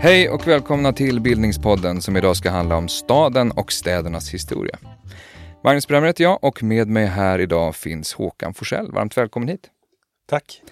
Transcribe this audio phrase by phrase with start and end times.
[0.00, 4.78] Hej och välkomna till Bildningspodden som idag ska handla om staden och städernas historia.
[5.64, 8.92] Magnus Bremmer heter jag och med mig här idag finns Håkan Forsell.
[8.92, 9.70] Varmt välkommen hit.
[10.28, 10.62] Tack.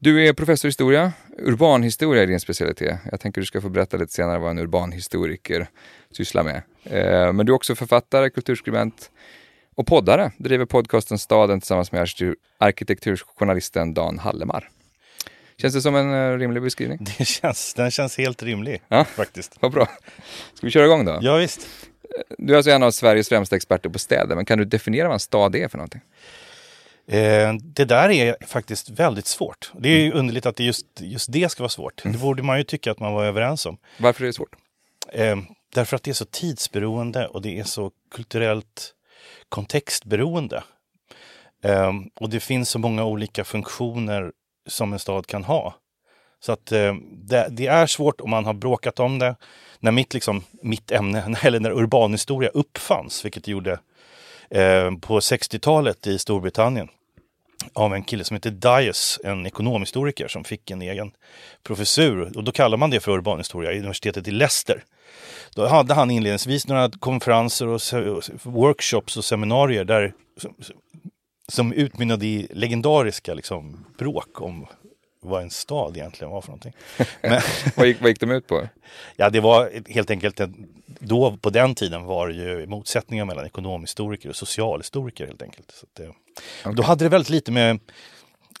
[0.00, 1.12] Du är professor i historia.
[1.38, 2.98] Urbanhistoria är din specialitet.
[3.10, 5.68] Jag tänker du ska få berätta lite senare vad en urbanhistoriker
[6.16, 6.62] sysslar med.
[6.84, 9.10] Eh, men du är också författare, kulturskribent
[9.74, 10.32] och poddare.
[10.36, 12.08] Driver podcasten Staden tillsammans med
[12.58, 14.70] arkitekturjournalisten Dan Hallemar.
[15.56, 16.98] Känns det som en uh, rimlig beskrivning?
[17.18, 19.56] Det känns, den känns helt rimlig ja, faktiskt.
[19.60, 19.88] Vad bra.
[20.54, 21.18] Ska vi köra igång då?
[21.22, 21.68] Ja, visst.
[22.38, 25.14] Du är alltså en av Sveriges främsta experter på städer, men kan du definiera vad
[25.14, 26.00] en stad är för någonting?
[27.06, 29.72] Eh, det där är faktiskt väldigt svårt.
[29.78, 32.02] Det är ju underligt att det just, just det ska vara svårt.
[32.04, 33.78] Det borde man ju tycka att man var överens om.
[33.98, 34.56] Varför är det svårt?
[35.12, 35.36] Eh,
[35.74, 38.94] därför att det är så tidsberoende och det är så kulturellt
[39.48, 40.62] kontextberoende.
[41.62, 44.32] Um, och det finns så många olika funktioner
[44.66, 45.74] som en stad kan ha.
[46.40, 49.36] Så att um, det, det, är svårt om man har bråkat om det.
[49.78, 53.80] När mitt, liksom, mitt ämne, eller när urbanhistoria uppfanns, vilket det gjorde
[54.50, 56.88] um, på 60-talet i Storbritannien
[57.72, 61.12] av en kille som heter Dias, en ekonomhistoriker som fick en egen
[61.62, 62.36] professur.
[62.36, 64.84] Och då kallar man det för urbanhistoria i universitetet i Leicester.
[65.54, 67.80] Då hade han inledningsvis några konferenser och
[68.42, 70.12] workshops och seminarier där
[71.48, 74.66] som utmynnade i legendariska liksom, bråk om
[75.22, 76.72] vad en stad egentligen var för någonting.
[77.22, 77.40] Men,
[77.76, 78.68] vad, gick, vad gick de ut på?
[79.16, 80.40] Ja, det var helt enkelt,
[80.98, 85.70] då på den tiden var det ju motsättningar mellan ekonomhistoriker och socialhistoriker helt enkelt.
[85.70, 86.74] Så det, okay.
[86.74, 87.80] Då hade det väldigt lite med,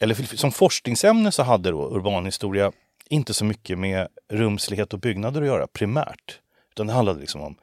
[0.00, 2.72] eller som forskningsämne så hade då urbanhistoria
[3.08, 6.40] inte så mycket med rumslighet och byggnader att göra primärt.
[6.80, 7.56] Utan det handlade liksom om,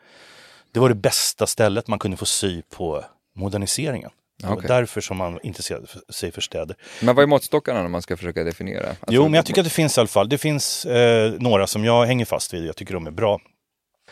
[0.72, 4.10] det var det bästa stället man kunde få sy på moderniseringen.
[4.38, 4.68] Det okay.
[4.68, 6.76] därför som man intresserade sig för städer.
[7.02, 8.90] Men vad är måttstockarna när man ska försöka definiera?
[8.90, 10.30] Alltså, jo, men jag tycker att det finns i alla fall.
[10.30, 12.66] Det finns eh, några som jag hänger fast vid.
[12.66, 13.40] Jag tycker de är bra.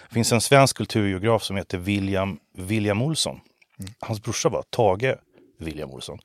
[0.09, 3.39] Det finns en svensk kulturgeograf som heter William, William Olsson.
[3.79, 3.93] Mm.
[3.99, 5.15] Hans brorsa var Tage
[5.59, 6.19] William Olsson.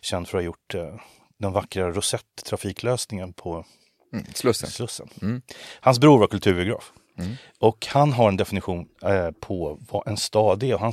[0.00, 1.00] Känd för att ha gjort eh,
[1.38, 3.64] den vackra Rosett-trafiklösningen på
[4.12, 4.70] mm, Slussen.
[4.70, 5.08] Slussen.
[5.22, 5.42] Mm.
[5.80, 6.92] Hans bror var kulturgeograf.
[7.22, 7.36] Mm.
[7.58, 10.74] Och han har en definition eh, på vad en stad är.
[10.74, 10.92] Och han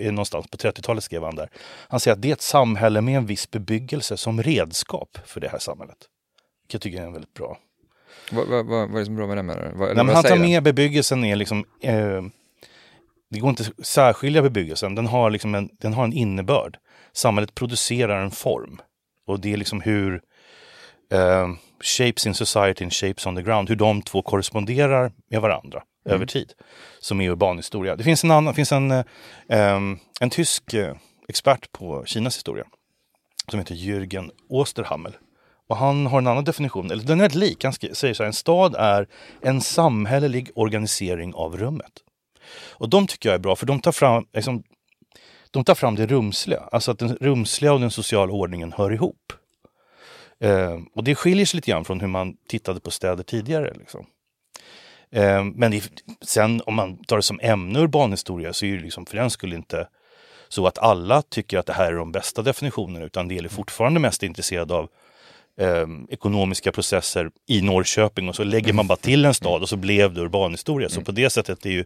[0.00, 1.50] någonstans på 30-talet skrev han där.
[1.88, 5.48] Han säger att det är ett samhälle med en viss bebyggelse som redskap för det
[5.48, 5.98] här samhället.
[6.62, 7.58] Vilket jag tycker är en väldigt bra.
[8.32, 9.42] Vad, vad, vad är det som är bra med det?
[9.42, 12.22] Menar vad, Nej, han tar med bebyggelsen är liksom eh,
[13.30, 14.94] det går inte att särskilja bebyggelsen.
[14.94, 16.78] Den har, liksom en, den har en innebörd.
[17.12, 18.80] Samhället producerar en form.
[19.26, 20.22] Och det är liksom hur
[21.12, 21.48] eh,
[21.80, 26.14] shapes in society and shapes on the ground, hur de två korresponderar med varandra mm.
[26.14, 26.52] över tid.
[27.00, 27.96] Som är urbanhistoria.
[27.96, 29.04] Det finns en, annan, finns en, eh,
[30.20, 30.94] en tysk eh,
[31.28, 32.64] expert på Kinas historia
[33.50, 35.16] som heter Jürgen Osterhammel.
[35.68, 37.64] Och han har en annan definition, eller den är rätt lik.
[37.64, 39.06] Han säger så här, en stad är
[39.40, 41.92] en samhällelig organisering av rummet.
[42.70, 44.62] Och de tycker jag är bra, för de tar fram, liksom,
[45.50, 46.68] de tar fram det rumsliga.
[46.72, 49.32] Alltså att den rumsliga och den sociala ordningen hör ihop.
[50.40, 53.74] Eh, och det skiljer sig lite grann från hur man tittade på städer tidigare.
[53.78, 54.06] Liksom.
[55.10, 55.90] Eh, men det,
[56.22, 59.52] sen om man tar det som ämne urbanhistoria så är det liksom för den skull
[59.52, 59.88] inte
[60.48, 64.00] så att alla tycker att det här är de bästa definitionerna utan det är fortfarande
[64.00, 64.88] mest intresserad av
[65.60, 69.76] eh, ekonomiska processer i Norrköping och så lägger man bara till en stad och så
[69.76, 70.88] blev det urbanhistoria.
[70.88, 71.84] Så på det sättet är ju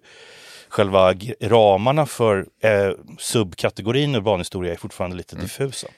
[0.69, 5.45] själva ramarna för eh, subkategorin urbanhistoria är fortfarande lite mm.
[5.45, 5.89] diffusa.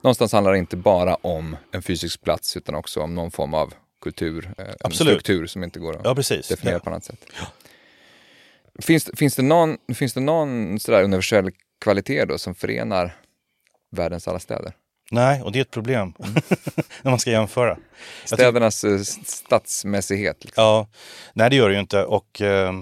[0.00, 3.74] Någonstans handlar det inte bara om en fysisk plats utan också om någon form av
[4.02, 6.48] kultur, eh, en struktur som inte går att ja, precis.
[6.48, 6.80] definiera ja.
[6.80, 7.24] på annat sätt.
[7.40, 7.46] Ja.
[8.82, 11.50] Finns, finns det någon, finns det någon sådär universell
[11.80, 13.16] kvalitet då som förenar
[13.90, 14.72] världens alla städer?
[15.10, 16.34] Nej, och det är ett problem mm.
[17.02, 17.78] när man ska jämföra.
[18.24, 20.44] Städernas eh, stadsmässighet?
[20.44, 20.64] Liksom.
[20.64, 20.88] Ja,
[21.32, 22.04] nej det gör det ju inte.
[22.04, 22.72] Och eh,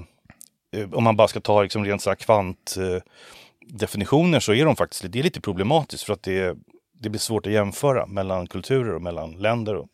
[0.93, 5.19] om man bara ska ta liksom rent så kvantdefinitioner eh, så är de faktiskt det
[5.19, 6.57] är lite problematiskt för att det,
[7.01, 9.75] det blir svårt att jämföra mellan kulturer och mellan länder.
[9.75, 9.89] Och,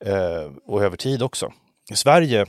[0.00, 1.52] Eh, och över tid också.
[1.90, 2.46] I Sverige,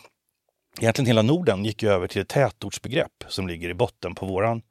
[0.80, 4.62] egentligen hela Norden, gick ju över till ett tätortsbegrepp som ligger i botten på våran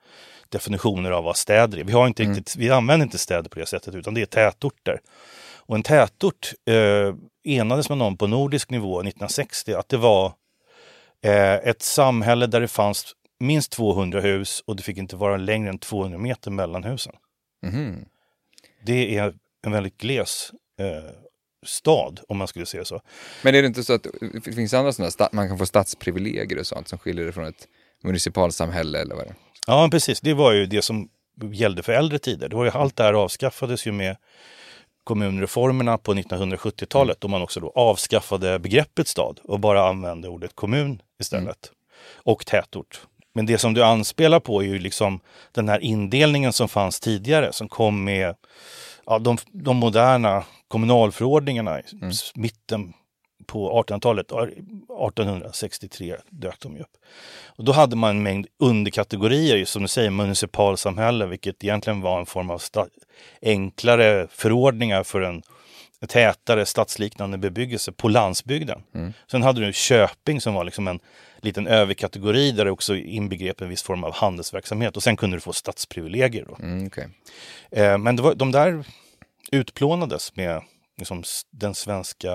[0.48, 1.84] definitioner av vad städer är.
[1.84, 2.34] Vi, har inte mm.
[2.34, 5.00] riktigt, vi använder inte städer på det sättet utan det är tätorter.
[5.66, 7.14] Och en tätort eh,
[7.44, 10.32] enades med någon på nordisk nivå 1960 att det var
[11.22, 15.70] eh, ett samhälle där det fanns minst 200 hus och det fick inte vara längre
[15.70, 17.12] än 200 meter mellan husen.
[17.66, 18.04] Mm.
[18.84, 19.34] Det är
[19.66, 21.10] en väldigt gles eh,
[21.66, 23.00] stad om man skulle säga så.
[23.42, 24.06] Men är det inte så att
[24.44, 27.68] det finns andra sådana, man kan få stadsprivilegier och sånt som skiljer det från ett
[28.02, 29.34] municipalsamhälle eller vad det
[29.66, 30.20] Ja, precis.
[30.20, 31.08] Det var ju det som
[31.52, 32.48] gällde för äldre tider.
[32.48, 34.16] Det var ju, allt det här avskaffades ju med
[35.04, 41.02] kommunreformerna på 1970-talet då man också då avskaffade begreppet stad och bara använde ordet kommun
[41.20, 41.66] istället.
[41.66, 41.74] Mm.
[42.16, 43.06] Och tätort.
[43.34, 45.20] Men det som du anspelar på är ju liksom
[45.52, 48.34] den här indelningen som fanns tidigare som kom med
[49.06, 52.12] ja, de, de moderna kommunalförordningarna i mm.
[52.34, 52.92] mitten
[53.46, 56.96] på 1800-talet, 1863 dök de upp.
[57.46, 62.26] Och då hade man en mängd underkategorier, som du säger, municipalsamhälle, vilket egentligen var en
[62.26, 62.62] form av
[63.42, 65.42] enklare förordningar för en
[66.06, 68.82] tätare stadsliknande bebyggelse på landsbygden.
[68.94, 69.12] Mm.
[69.30, 71.00] Sen hade du köping som var liksom en
[71.36, 75.40] liten överkategori där det också inbegrep en viss form av handelsverksamhet och sen kunde du
[75.40, 76.44] få stadsprivilegier.
[76.48, 76.56] Då.
[76.62, 77.06] Mm, okay.
[77.70, 78.84] eh, men var, de där
[79.52, 80.62] utplånades med
[80.98, 82.32] liksom, den svenska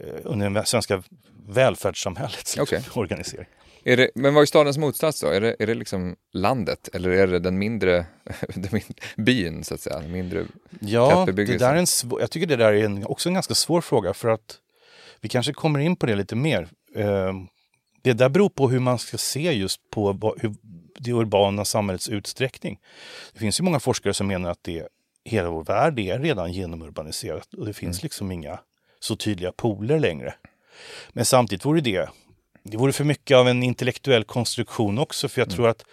[0.00, 1.02] eh, under det svenska
[1.48, 2.80] välfärdssamhällets okay.
[2.94, 3.46] organisering.
[3.84, 5.26] Det, men vad är stadens motsats då?
[5.26, 8.06] Är det, är det liksom landet eller är det den mindre,
[8.54, 10.00] den mindre byn så att säga?
[10.00, 10.46] Mindre
[10.80, 13.54] ja, det där är en svår, jag tycker det där är en, också en ganska
[13.54, 14.58] svår fråga för att
[15.20, 16.68] vi kanske kommer in på det lite mer.
[16.94, 17.32] Eh,
[18.02, 20.54] det där beror på hur man ska se just på hur
[20.98, 22.78] det urbana samhällets utsträckning.
[23.32, 24.88] Det finns ju många forskare som menar att det,
[25.24, 28.02] hela vår värld är redan genomurbaniserat och det finns mm.
[28.02, 28.60] liksom inga
[29.00, 30.34] så tydliga poler längre.
[31.12, 32.08] Men samtidigt vore det,
[32.62, 35.56] det vore för mycket av en intellektuell konstruktion också för jag mm.
[35.56, 35.84] tror att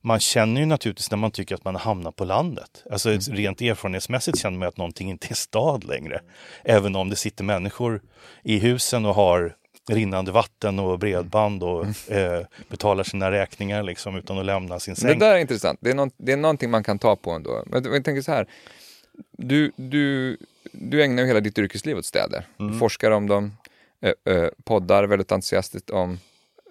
[0.00, 2.84] man känner ju naturligtvis när man tycker att man hamnat på landet.
[2.90, 3.20] Alltså mm.
[3.20, 6.20] rent erfarenhetsmässigt känner man att någonting inte är stad längre.
[6.64, 8.02] Även om det sitter människor
[8.42, 9.56] i husen och har
[9.88, 12.34] rinnande vatten och bredband och mm.
[12.34, 15.18] eh, betalar sina räkningar liksom utan att lämna sin säng.
[15.18, 15.78] Det där är intressant.
[15.82, 17.62] Det är, någon, det är någonting man kan ta på ändå.
[17.66, 18.46] Men jag tänker så här.
[19.38, 20.36] Du, du,
[20.72, 22.46] du ägnar ju hela ditt yrkesliv åt städer.
[22.60, 22.72] Mm.
[22.72, 23.56] Du forskar om dem,
[24.00, 26.18] eh, eh, poddar väldigt entusiastiskt om,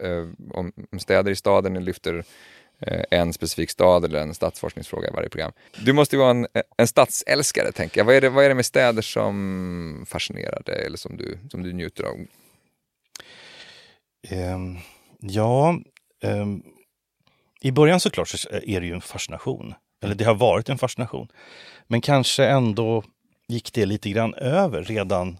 [0.02, 1.74] eh, om städer i staden.
[1.74, 2.24] Ni lyfter
[2.80, 5.52] eh, en specifik stad eller en stadsforskningsfråga i varje program.
[5.86, 8.06] Du måste ju vara en, en stadsälskare, tänker jag.
[8.06, 11.64] Vad är, det, vad är det med städer som fascinerar dig eller som du, som
[11.64, 12.16] du njuter av?
[14.32, 14.78] Um,
[15.20, 15.80] ja,
[16.24, 16.64] um,
[17.62, 19.74] i början såklart så är det ju en fascination.
[20.04, 21.28] Eller det har varit en fascination.
[21.88, 23.04] Men kanske ändå
[23.48, 25.38] gick det lite grann över redan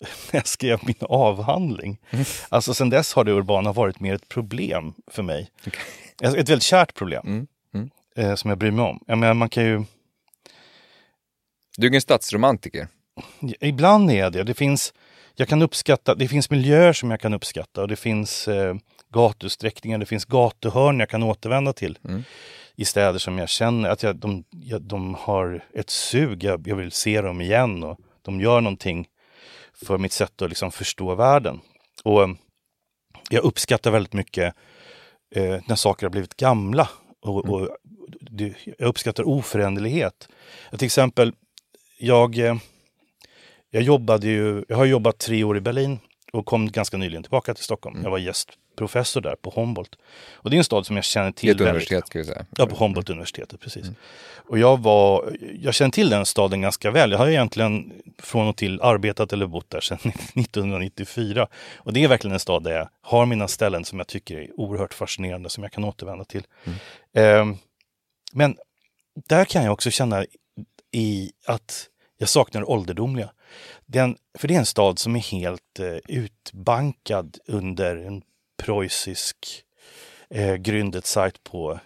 [0.32, 1.98] när jag skrev min avhandling.
[2.10, 2.24] Mm.
[2.48, 5.50] Alltså sen dess har det urbana varit mer ett problem för mig.
[5.66, 5.82] Okay.
[6.40, 7.22] Ett väldigt kärt problem.
[7.26, 7.46] Mm.
[7.74, 7.90] Mm.
[8.16, 9.04] Eh, som jag bryr mig om.
[9.06, 9.84] Jag menar, man kan ju...
[11.76, 12.88] Du är en stadsromantiker.
[13.60, 14.42] Ibland är jag det.
[14.42, 14.92] Det finns
[15.40, 18.74] jag kan uppskatta, det finns miljöer som jag kan uppskatta och det finns eh,
[19.12, 21.98] gatusträckningar, det finns gatuhörn jag kan återvända till.
[22.04, 22.22] Mm.
[22.76, 26.76] I städer som jag känner att jag, de, jag, de har ett sug, jag, jag,
[26.76, 29.08] vill se dem igen och de gör någonting
[29.86, 31.60] för mitt sätt att liksom förstå världen.
[32.04, 32.28] Och eh,
[33.30, 34.54] jag uppskattar väldigt mycket
[35.34, 36.88] eh, när saker har blivit gamla.
[37.22, 37.54] Och, mm.
[37.54, 37.76] och
[38.20, 40.28] det, jag uppskattar oföränderlighet.
[40.70, 41.32] Till exempel,
[41.98, 42.56] jag eh,
[43.70, 45.98] jag jobbade ju, jag har jobbat tre år i Berlin
[46.32, 47.96] och kom ganska nyligen tillbaka till Stockholm.
[47.96, 48.04] Mm.
[48.04, 48.18] Jag var
[48.78, 49.96] gästprofessor där på Humboldt.
[50.34, 51.50] Och det är en stad som jag känner till.
[51.50, 52.46] Ett universitet ska vi säga.
[52.56, 53.82] Ja, på Humboldt-universitetet, precis.
[53.82, 53.94] Mm.
[54.48, 57.10] Och jag var, jag känner till den staden ganska väl.
[57.10, 59.98] Jag har egentligen från och till arbetat eller bott där sedan
[60.34, 61.48] 1994.
[61.76, 64.60] Och det är verkligen en stad där jag har mina ställen som jag tycker är
[64.60, 66.46] oerhört fascinerande, som jag kan återvända till.
[66.64, 67.50] Mm.
[67.52, 67.56] Eh,
[68.32, 68.56] men
[69.28, 70.24] där kan jag också känna
[70.92, 73.30] i att jag saknar det ålderdomliga.
[73.86, 78.22] Den, för det är en stad som är helt eh, utbankad under en
[78.62, 79.36] preussisk
[80.30, 81.80] eh, Gründerzeit på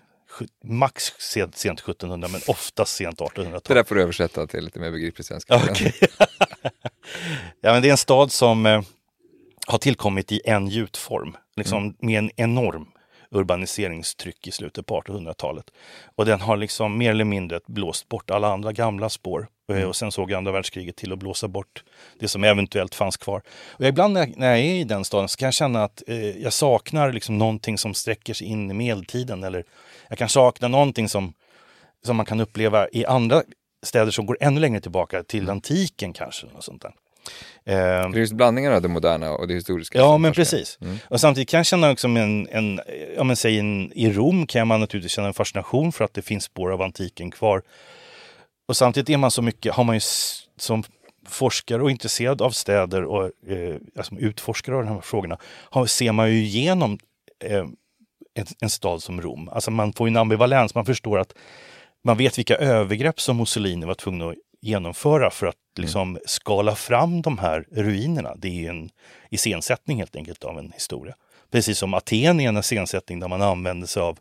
[0.65, 3.61] max sent, sent 1700 men oftast sent 1800-tal.
[3.65, 5.57] Det där får du översätta till lite mer begriplig svenska.
[5.57, 5.93] Okay.
[7.61, 8.83] ja, men det är en stad som eh,
[9.67, 11.95] har tillkommit i en gjutform, liksom mm.
[11.99, 12.87] med en enorm
[13.31, 15.65] urbaniseringstryck i slutet på 1800-talet.
[16.17, 19.49] Och den har liksom mer eller mindre blåst bort alla andra gamla spår.
[19.71, 19.89] Eh, mm.
[19.89, 21.85] Och sen såg andra världskriget till att blåsa bort
[22.19, 23.43] det som eventuellt fanns kvar.
[23.71, 26.53] Och ibland när jag är i den staden så kan jag känna att eh, jag
[26.53, 29.45] saknar liksom någonting som sträcker sig in i medeltiden.
[29.45, 29.65] Eller
[30.09, 31.35] jag kan sakna någonting som,
[32.05, 33.43] som man kan uppleva i andra
[33.83, 35.53] städer som går ännu längre tillbaka, till mm.
[35.53, 36.47] antiken kanske.
[36.47, 36.93] Och sånt där.
[37.65, 39.99] Eh, det är just blandningen av det moderna och det historiska.
[39.99, 40.79] Ja, men precis.
[40.81, 40.99] Mm.
[41.09, 42.81] Och samtidigt kan jag känna också en, en,
[43.17, 46.23] ja men säg en, i Rom kan man naturligtvis känna en fascination för att det
[46.23, 47.63] finns spår av antiken kvar.
[48.69, 50.01] Och samtidigt är man så mycket, har man ju
[50.57, 50.85] som
[51.27, 56.13] forskare och intresserad av städer och eh, alltså utforskare av de här frågorna, har, ser
[56.13, 56.99] man ju igenom
[57.45, 57.67] eh,
[58.35, 59.49] en, en, stad som Rom.
[59.49, 61.35] Alltså man får en ambivalens, man förstår att
[62.05, 65.85] man vet vilka övergrepp som Mussolini var tvungen att genomföra för att mm.
[65.85, 66.23] liksom mm.
[66.27, 68.35] skala fram de här ruinerna.
[68.37, 68.91] Det är en
[69.31, 71.15] iscensättning helt enkelt av en historia.
[71.51, 74.19] Precis som Aten är en iscensättning där man använder sig av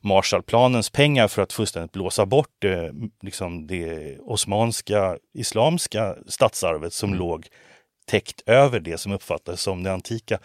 [0.00, 7.18] Marshallplanens pengar för att fullständigt blåsa bort eh, liksom det osmanska islamska stadsarvet som mm.
[7.18, 7.46] låg
[8.06, 10.38] täckt över det som uppfattades som det antika.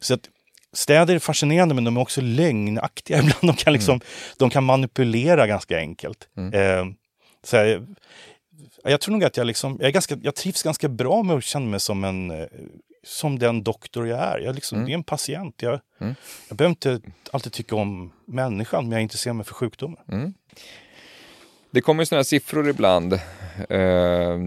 [0.00, 0.28] Så att
[0.72, 3.40] städer är fascinerande men de är också lögnaktiga ibland.
[3.40, 4.06] De kan, liksom, mm.
[4.36, 6.28] de kan manipulera ganska enkelt.
[6.36, 6.54] Mm.
[6.54, 6.94] Eh,
[7.44, 7.86] så här,
[8.84, 11.44] jag tror nog att jag, liksom, jag, är ganska, jag trivs ganska bra med att
[11.44, 12.46] känna mig som en eh,
[13.02, 14.38] som den doktor jag är.
[14.38, 14.90] Jag, liksom, mm.
[14.90, 15.62] är en patient.
[15.62, 16.14] Jag, mm.
[16.48, 19.98] jag behöver inte alltid tycka om människan, men jag intresserar mig för sjukdomen.
[20.12, 20.34] Mm.
[21.70, 23.12] Det kommer ju sådana siffror ibland.
[23.68, 24.38] Eh,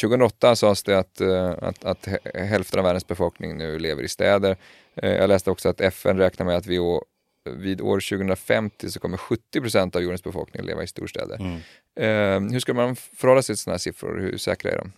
[0.00, 4.56] 2008 sades det att, eh, att, att, hälften av världens befolkning nu lever i städer.
[4.96, 7.02] Eh, jag läste också att FN räknar med att vi å,
[7.50, 11.36] vid år 2050 så kommer 70 procent av jordens befolkning leva i storstäder.
[11.36, 11.60] Mm.
[12.00, 14.20] Eh, hur ska man förhålla sig till sådana siffror?
[14.20, 14.92] Hur säkra är de?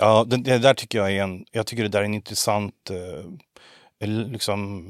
[0.00, 2.90] Ja, det, det, där tycker jag är en, jag tycker det där är en intressant
[2.90, 4.86] eh, liksom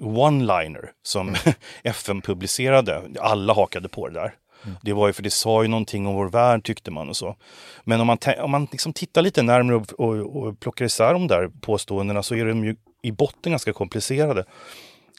[0.00, 1.40] one-liner som mm.
[1.84, 3.02] FN publicerade.
[3.20, 4.34] Alla hakade på det där.
[4.64, 4.76] Mm.
[4.82, 7.36] Det var ju för det sa ju någonting om vår värld tyckte man och så.
[7.84, 11.26] Men om man, om man liksom tittar lite närmare och, och, och plockar isär de
[11.26, 14.44] där påståendena så är de ju i botten ganska komplicerade.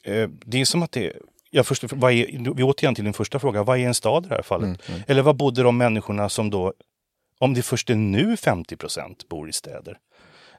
[0.03, 1.13] Eh, det är som att det
[1.53, 4.29] Ja, först, vad är, vi återigen till din första fråga, vad är en stad i
[4.29, 4.65] det här fallet?
[4.65, 5.01] Mm, mm.
[5.07, 6.73] Eller vad bodde de människorna som då
[7.41, 9.97] om det först är nu 50 procent bor i städer,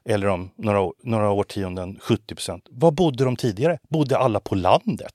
[0.05, 2.67] eller om några, några årtionden 70 procent.
[2.69, 3.79] Var bodde de tidigare?
[3.89, 5.13] Bodde alla på landet?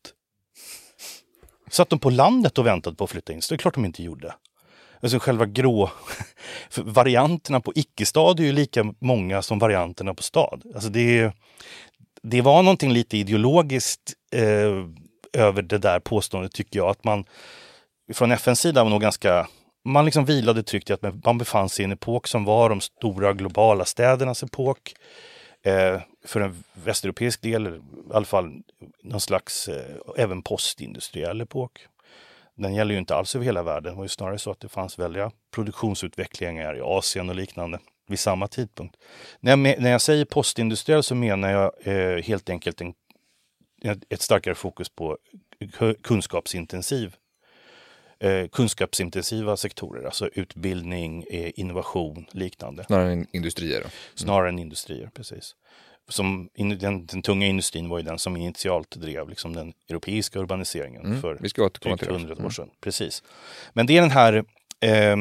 [1.71, 3.43] Satt de på landet och väntade på att flytta in?
[3.43, 4.35] Så det är klart de inte gjorde.
[5.01, 5.91] Alltså själva grå...
[6.77, 10.63] varianterna på icke-stad är ju lika många som varianterna på stad.
[10.75, 11.33] Alltså det,
[12.23, 14.85] det var någonting lite ideologiskt eh,
[15.43, 16.89] över det där påståendet tycker jag.
[16.89, 17.25] Att man
[18.13, 19.49] från FNs sida var nog ganska
[19.85, 22.81] man liksom vilade tryggt i att man befann sig i en epok som var de
[22.81, 24.95] stora globala städernas epok.
[25.63, 27.81] Eh, för en västeuropeisk del, i
[28.13, 28.63] alla fall
[29.03, 31.87] någon slags eh, även postindustriell epok.
[32.55, 33.93] Den gäller ju inte alls över hela världen.
[33.93, 38.19] Det var ju snarare så att det fanns väldiga produktionsutvecklingar i Asien och liknande vid
[38.19, 38.97] samma tidpunkt.
[39.41, 42.95] När jag, när jag säger postindustriell så menar jag eh, helt enkelt en,
[44.09, 45.19] ett starkare fokus på
[46.03, 47.17] kunskapsintensiv
[48.21, 52.85] eh, kunskapsintensiva sektorer, alltså utbildning, eh, innovation, liknande.
[52.85, 53.81] Snarare än industrier?
[53.81, 53.91] Mm.
[54.15, 55.55] Snarare än industrier, precis.
[56.09, 60.39] Som in, den, den, tunga industrin var ju den som initialt drev liksom, den europeiska
[60.39, 61.21] urbaniseringen mm.
[61.21, 62.51] för Vi ska återkomma till hundra år mm.
[62.51, 62.71] sedan.
[62.81, 63.23] Precis.
[63.73, 64.35] Men det är den här,
[64.81, 65.17] eh,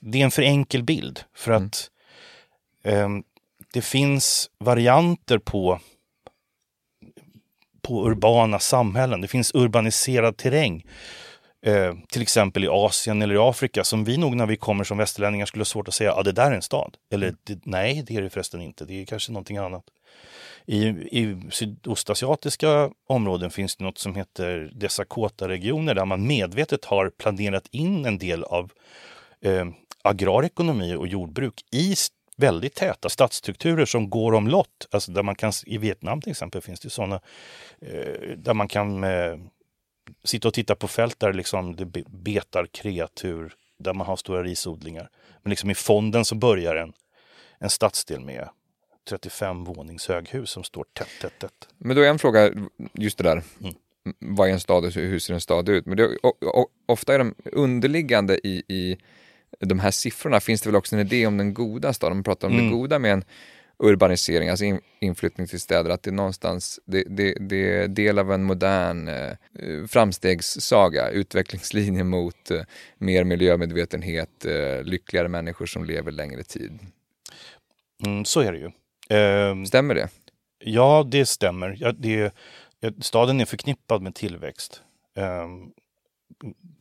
[0.00, 1.66] det är en för enkel bild för mm.
[1.66, 1.90] att
[2.82, 3.08] eh,
[3.72, 5.80] det finns varianter på
[7.82, 9.20] på urbana samhällen.
[9.20, 10.84] Det finns urbaniserad terräng
[11.62, 14.98] eh, till exempel i Asien eller i Afrika som vi nog när vi kommer som
[14.98, 16.96] västerlänningar skulle ha svårt att säga, ja det där är en stad.
[17.10, 19.84] Eller det, nej, det är det förresten inte, det är kanske någonting annat.
[20.66, 27.66] I, i sydostasiatiska områden finns det något som heter Desakota-regioner där man medvetet har planerat
[27.70, 28.72] in en del av
[29.40, 29.66] eh,
[30.02, 31.94] agrarekonomi och jordbruk i
[32.36, 34.88] väldigt täta stadsstrukturer som går omlott.
[34.90, 37.20] Alltså där man kan, I Vietnam till exempel finns det sådana
[37.80, 39.36] eh, där man kan eh,
[40.28, 45.10] sitta och titta på fält där liksom det betar kreatur, där man har stora risodlingar.
[45.42, 46.92] Men liksom i fonden så börjar en,
[47.58, 48.48] en stadsdel med
[49.08, 51.68] 35 vånings höghus som står tätt, tätt, tätt.
[51.78, 52.52] Men då är en fråga,
[52.92, 53.74] just det där, mm.
[54.18, 55.86] vad är en stad och hur ser en stad ut?
[55.86, 58.98] Men det, och, och, ofta är de underliggande i, i
[59.60, 62.16] de här siffrorna finns det väl också en idé om den goda staden.
[62.16, 62.66] Man pratar om mm.
[62.66, 63.24] det goda med en
[63.78, 68.18] urbanisering, alltså in, inflyttning till städer, att det är någonstans, det, det, det är del
[68.18, 69.36] av en modern eh,
[69.88, 72.60] framstegssaga, utvecklingslinje mot eh,
[72.98, 76.78] mer miljömedvetenhet, eh, lyckligare människor som lever längre tid.
[78.06, 78.70] Mm, så är det ju.
[79.18, 80.08] Eh, stämmer det?
[80.58, 81.76] Ja, det stämmer.
[81.80, 82.34] Ja, det,
[83.00, 84.82] staden är förknippad med tillväxt.
[85.16, 85.70] Ehm,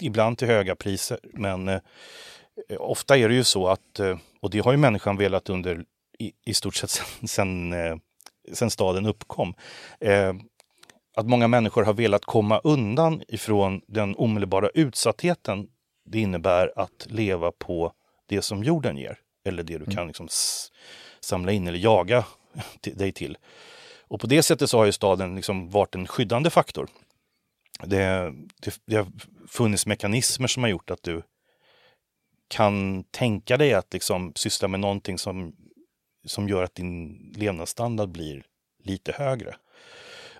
[0.01, 1.81] ibland till höga priser, men eh,
[2.77, 5.85] ofta är det ju så att, eh, och det har ju människan velat under
[6.17, 7.95] i, i stort sett sen, sen, eh,
[8.53, 9.53] sen staden uppkom.
[9.99, 10.33] Eh,
[11.15, 15.67] att många människor har velat komma undan ifrån den omedelbara utsattheten
[16.05, 17.93] det innebär att leva på
[18.25, 19.19] det som jorden ger.
[19.45, 19.95] Eller det du mm.
[19.95, 20.27] kan liksom
[21.19, 22.25] samla in eller jaga
[22.81, 23.37] dig till.
[24.07, 26.87] Och på det sättet så har ju staden liksom varit en skyddande faktor.
[27.83, 29.07] Det, det, det har
[29.47, 31.21] funnits mekanismer som har gjort att du
[32.47, 35.55] kan tänka dig att liksom syssla med någonting som
[36.27, 38.43] som gör att din levnadsstandard blir
[38.83, 39.55] lite högre.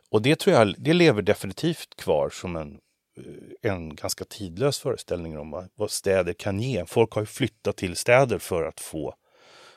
[0.10, 2.80] Och det tror jag det lever definitivt kvar som en,
[3.18, 6.86] eh, en ganska tidlös föreställning om vad städer kan ge.
[6.86, 9.16] Folk har ju flyttat till städer för att få,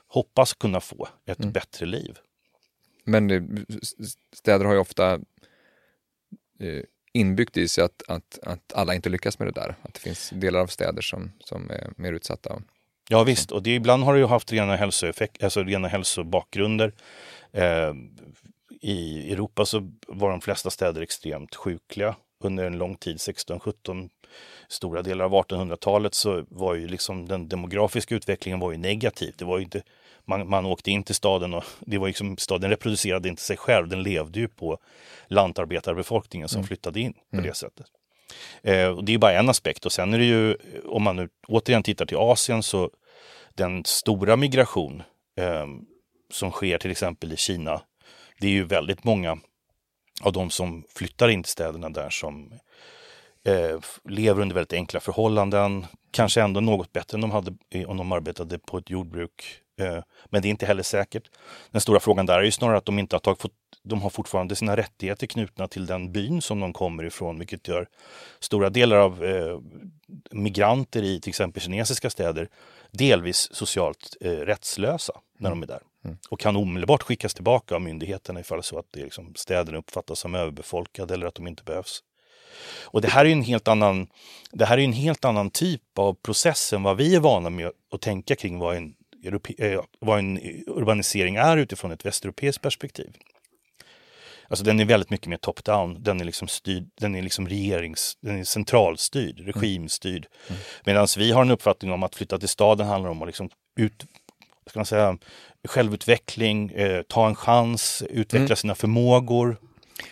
[0.06, 1.52] hoppas kunna få, ett mm.
[1.52, 2.18] bättre liv.
[3.04, 3.66] Men
[4.32, 5.14] städer har ju ofta
[6.60, 9.74] eh, inbyggt i sig att, att, att alla inte lyckas med det där.
[9.82, 12.62] Att det finns delar av städer som, som är mer utsatta.
[13.12, 16.92] Ja visst, och det, ibland har det ju haft rena, hälsoeffekt, alltså rena hälsobakgrunder.
[17.52, 17.92] Eh,
[18.80, 24.10] I Europa så var de flesta städer extremt sjukliga under en lång tid, 16, 17,
[24.68, 29.34] stora delar av 1800-talet så var ju liksom den demografiska utvecklingen var ju negativ.
[29.38, 29.82] Det var inte,
[30.24, 33.88] man, man åkte in till staden och det var liksom, staden reproducerade inte sig själv,
[33.88, 34.78] den levde ju på
[35.26, 36.66] lantarbetarbefolkningen som mm.
[36.66, 37.46] flyttade in på mm.
[37.46, 37.86] det sättet.
[38.62, 41.28] Eh, och det är bara en aspekt och sen är det ju, om man nu
[41.48, 42.90] återigen tittar till Asien så
[43.54, 45.02] den stora migration
[45.36, 45.66] eh,
[46.32, 47.82] som sker till exempel i Kina,
[48.40, 49.38] det är ju väldigt många
[50.22, 52.52] av de som flyttar in till städerna där som
[53.44, 57.54] eh, lever under väldigt enkla förhållanden, kanske ändå något bättre än de hade
[57.86, 59.60] om de arbetade på ett jordbruk.
[59.80, 61.30] Eh, men det är inte heller säkert.
[61.70, 64.10] Den stora frågan där är ju snarare att de inte har tagit, fått, de har
[64.10, 67.88] fortfarande sina rättigheter knutna till den byn som de kommer ifrån, vilket gör
[68.40, 69.58] stora delar av eh,
[70.30, 72.48] migranter i till exempel kinesiska städer
[72.90, 75.80] delvis socialt eh, rättslösa när de är där.
[76.04, 76.18] Mm.
[76.30, 80.34] Och kan omedelbart skickas tillbaka av myndigheterna ifall så att det liksom, städerna uppfattas som
[80.34, 82.02] överbefolkade eller att de inte behövs.
[82.82, 84.06] Och det här är en helt annan,
[84.52, 87.70] det här är en helt annan typ av process än vad vi är vana med
[87.92, 93.16] att tänka kring vad en, Europe, eh, vad en urbanisering är utifrån ett västeuropeiskt perspektiv.
[94.48, 98.18] Alltså den är väldigt mycket mer top-down, den är liksom styrd, den är liksom regerings,
[98.20, 99.52] den är centralstyrd, mm.
[99.52, 100.26] regimstyrd.
[100.48, 100.60] Mm.
[100.84, 103.50] Medan vi har en uppfattning om att flytta till staden handlar om att liksom
[103.80, 104.04] ut,
[104.66, 105.18] ska man säga,
[105.68, 108.56] självutveckling, eh, ta en chans, utveckla mm.
[108.56, 109.56] sina förmågor.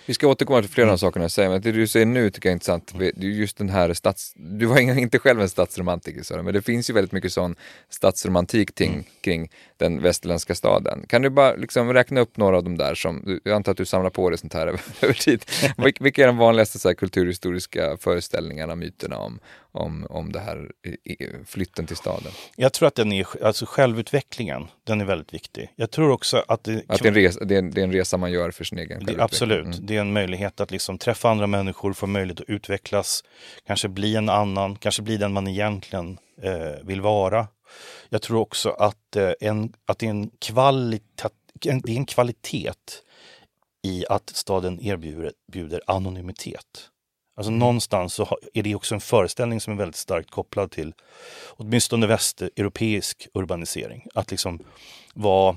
[0.07, 0.93] Vi ska återkomma till flera mm.
[0.93, 2.95] av sakerna jag säger, men det du säger nu tycker jag är intressant.
[3.17, 4.33] Just den här stats...
[4.37, 7.57] Du var inte själv en stadsromantiker, så, men det finns ju väldigt mycket sån
[7.91, 9.05] stadsromantik ting, mm.
[9.21, 11.05] kring den västerländska staden.
[11.09, 13.85] Kan du bara liksom räkna upp några av dem där som, jag antar att du
[13.85, 15.45] samlar på dig sånt här över, över tid.
[16.01, 19.39] Vilka är de vanligaste så här, kulturhistoriska föreställningarna, myterna om,
[19.73, 20.71] om, om det här
[21.47, 22.33] flytten till staden?
[22.57, 25.73] Jag tror att den är, alltså självutvecklingen, den är väldigt viktig.
[25.77, 26.83] Jag tror också att det...
[26.87, 28.79] Att det, är en resa, det, är det är en resa man gör för sin
[28.79, 29.78] egen det, Absolut, mm.
[29.83, 33.25] Det är en möjlighet att liksom träffa andra människor, få möjlighet att utvecklas,
[33.67, 37.49] kanske bli en annan, kanske bli den man egentligen eh, vill vara.
[38.09, 41.29] Jag tror också att, eh, en, att det, är en kvalitet,
[41.67, 42.73] en, det är en kvalitet
[43.83, 46.91] i att staden erbjuder anonymitet.
[47.37, 47.59] Alltså mm.
[47.59, 50.95] någonstans så är det också en föreställning som är väldigt starkt kopplad till
[51.49, 54.07] åtminstone västeuropeisk urbanisering.
[54.15, 54.59] Att liksom
[55.15, 55.57] vara,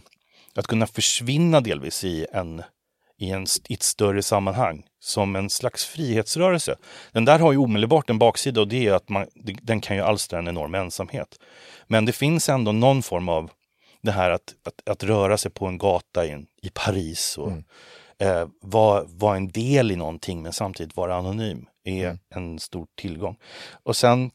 [0.55, 2.63] att kunna försvinna delvis i, en,
[3.21, 6.75] i, en, i ett större sammanhang som en slags frihetsrörelse.
[7.11, 9.27] Den där har ju omedelbart en baksida och det är att man,
[9.61, 11.39] den kan ju alstra en enorm ensamhet.
[11.87, 13.51] Men det finns ändå någon form av
[14.01, 17.63] det här att, att, att röra sig på en gata i, i Paris och mm.
[18.17, 22.19] eh, vara var en del i någonting men samtidigt vara anonym är mm.
[22.29, 23.37] en stor tillgång.
[23.83, 24.31] Och sen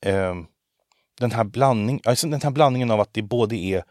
[0.00, 0.34] eh,
[1.20, 3.84] den, här blandning, alltså den här blandningen av att det både är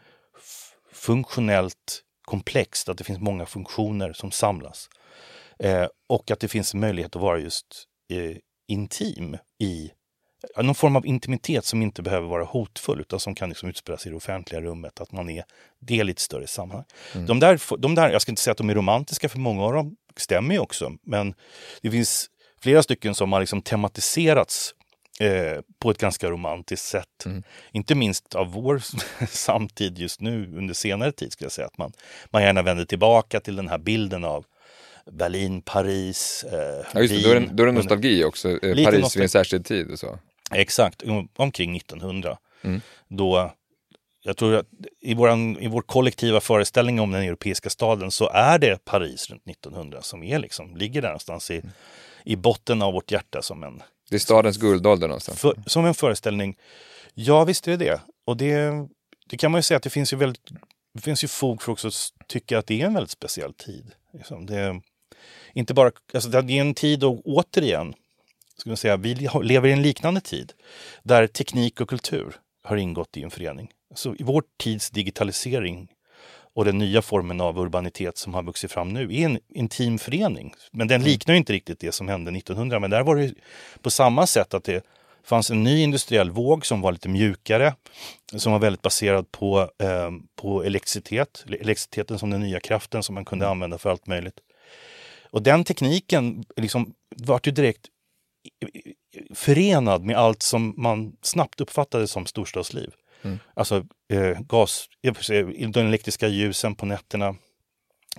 [0.92, 4.88] funktionellt komplext, att det finns många funktioner som samlas.
[5.58, 8.36] Eh, och att det finns möjlighet att vara just eh,
[8.68, 9.90] intim i
[10.56, 14.10] någon form av intimitet som inte behöver vara hotfull utan som kan liksom utspelas i
[14.10, 15.44] det offentliga rummet, att man är
[15.80, 16.84] del i ett större sammanhang.
[17.14, 17.26] Mm.
[17.26, 19.72] De, där, de där, jag ska inte säga att de är romantiska för många av
[19.72, 21.34] dem, stämmer ju också, men
[21.82, 24.74] det finns flera stycken som har liksom tematiserats
[25.20, 27.26] eh, på ett ganska romantiskt sätt.
[27.26, 27.42] Mm.
[27.72, 28.82] Inte minst av vår
[29.28, 31.66] samtid just nu under senare tid skulle jag säga.
[31.66, 31.92] Att man,
[32.30, 34.44] man gärna vänder tillbaka till den här bilden av
[35.12, 38.58] Berlin, Paris, eh, ja, just det, Då är det, då är det nostalgi också, eh,
[38.60, 39.10] Paris nostalgi.
[39.14, 40.18] vid en särskild tid och så.
[40.52, 41.02] Exakt,
[41.36, 42.38] omkring 1900.
[42.62, 42.80] Mm.
[43.08, 43.52] Då,
[44.22, 44.66] jag tror att
[45.00, 49.48] i, våran, i vår kollektiva föreställning om den europeiska staden så är det Paris runt
[49.48, 51.70] 1900 som är liksom, ligger där någonstans i, mm
[52.24, 53.82] i botten av vårt hjärta som en...
[54.10, 55.40] Det är stadens guldålder någonstans.
[55.40, 56.56] För, som en föreställning.
[57.14, 58.00] Ja, visst är det det.
[58.24, 58.72] Och det,
[59.28, 60.50] det kan man ju säga att det finns ju väldigt
[60.94, 63.94] det finns ju fog för också att tycka att det är en väldigt speciell tid.
[64.12, 64.80] Liksom det,
[65.52, 67.94] inte bara, alltså det är en tid och återigen,
[68.56, 70.52] ska man säga, vi lever i en liknande tid
[71.02, 73.70] där teknik och kultur har ingått i en förening.
[73.94, 75.88] Så i vår tids digitalisering
[76.54, 80.54] och den nya formen av urbanitet som har vuxit fram nu är en intim förening.
[80.72, 81.08] Men den mm.
[81.08, 82.80] liknar inte riktigt det som hände 1900.
[82.80, 83.34] Men där var det
[83.82, 84.84] på samma sätt att det
[85.24, 87.74] fanns en ny industriell våg som var lite mjukare,
[88.36, 91.44] som var väldigt baserad på, eh, på elektricitet.
[91.48, 93.52] Elektriciteten som den nya kraften som man kunde mm.
[93.52, 94.40] använda för allt möjligt.
[95.30, 97.86] Och den tekniken liksom vart ju direkt
[99.34, 102.90] förenad med allt som man snabbt uppfattade som storstadsliv.
[103.24, 103.38] Mm.
[103.54, 104.88] Alltså eh, gas,
[105.72, 107.36] de elektriska ljusen på nätterna,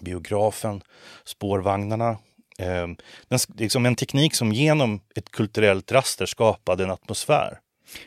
[0.01, 0.81] biografen,
[1.25, 2.17] spårvagnarna,
[2.57, 2.87] Eh,
[3.27, 7.59] den, liksom en teknik som genom ett kulturellt raster skapade en atmosfär.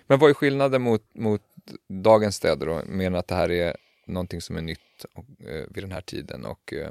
[0.07, 1.43] Men vad är skillnaden mot, mot
[1.89, 2.83] dagens städer då?
[2.87, 6.45] Menar att det här är någonting som är nytt och, eh, vid den här tiden
[6.45, 6.91] och eh,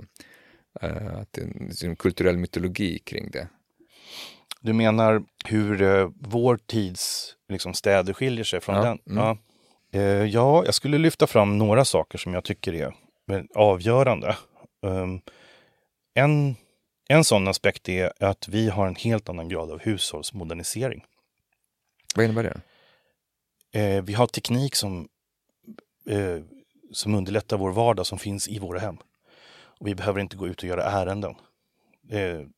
[0.82, 3.48] eh att det är en kulturell mytologi kring det?
[4.62, 8.84] Du menar hur eh, vår tids liksom, städer skiljer sig från ja.
[8.84, 9.00] den?
[9.06, 9.24] Mm.
[9.24, 9.38] Ja.
[9.98, 12.94] Eh, ja, jag skulle lyfta fram några saker som jag tycker är
[13.56, 14.38] avgörande.
[14.82, 15.22] Um,
[16.14, 16.56] en,
[17.10, 21.06] en sån aspekt är att vi har en helt annan grad av hushållsmodernisering.
[22.16, 22.62] Vad innebär det?
[23.80, 25.08] Eh, vi har teknik som,
[26.10, 26.42] eh,
[26.92, 28.98] som underlättar vår vardag som finns i våra hem.
[29.80, 31.36] Och vi behöver inte gå ut och göra ärenden.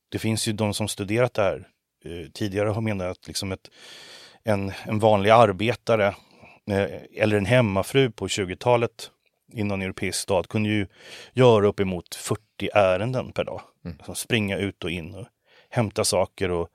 [0.10, 1.67] Det finns ju de som studerat det här
[2.34, 3.69] tidigare har menat att liksom ett,
[4.43, 6.15] en, en vanlig arbetare
[6.72, 9.12] eller en hemmafru på 20-talet
[9.54, 10.88] i någon europeisk stad kunde ju
[11.34, 12.42] göra uppemot 40
[12.74, 13.62] ärenden per dag.
[13.86, 13.98] Mm.
[14.00, 15.28] Alltså springa ut och in och
[15.70, 16.70] hämta saker och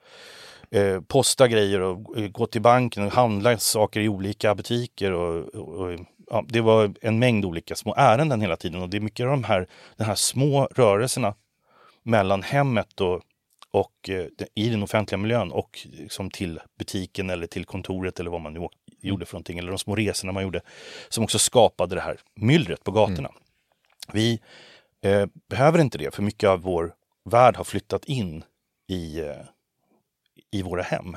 [0.71, 5.13] eh, posta grejer och eh, gå till banken och handla saker i olika butiker.
[5.13, 5.99] Och, och, och
[6.31, 9.31] ja, det var en mängd olika små ärenden hela tiden och det är mycket av
[9.31, 11.35] de här, de här små rörelserna
[12.03, 13.23] mellan hemmet och,
[13.71, 18.41] och eh, i den offentliga miljön och liksom till butiken eller till kontoret eller vad
[18.41, 18.69] man nu
[19.09, 20.61] gjorde för någonting, eller de små resorna man gjorde,
[21.09, 23.29] som också skapade det här myllret på gatorna.
[23.29, 23.40] Mm.
[24.12, 24.40] Vi
[25.03, 28.45] eh, behöver inte det, för mycket av vår värld har flyttat in
[28.88, 29.37] i, eh,
[30.53, 31.17] i våra hem.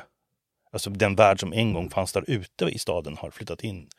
[0.71, 3.89] Alltså den värld som en gång fanns där ute i staden har flyttat in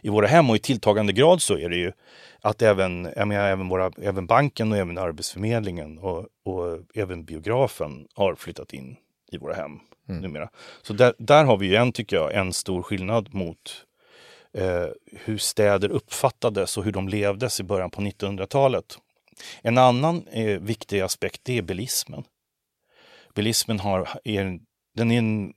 [0.00, 1.92] i våra hem och i tilltagande grad så är det ju
[2.40, 8.08] att även, jag menar, även, våra, även banken och även Arbetsförmedlingen och, och även biografen
[8.14, 8.96] har flyttat in
[9.32, 10.22] i våra hem mm.
[10.22, 10.48] numera.
[10.82, 13.84] Så där, där har vi ju en, tycker jag, en stor skillnad mot
[14.54, 18.98] eh, hur städer uppfattades och hur de levdes i början på 1900-talet.
[19.62, 22.24] En annan eh, viktig aspekt är bilismen.
[23.34, 24.58] Bilismen har, är,
[24.94, 25.52] den är en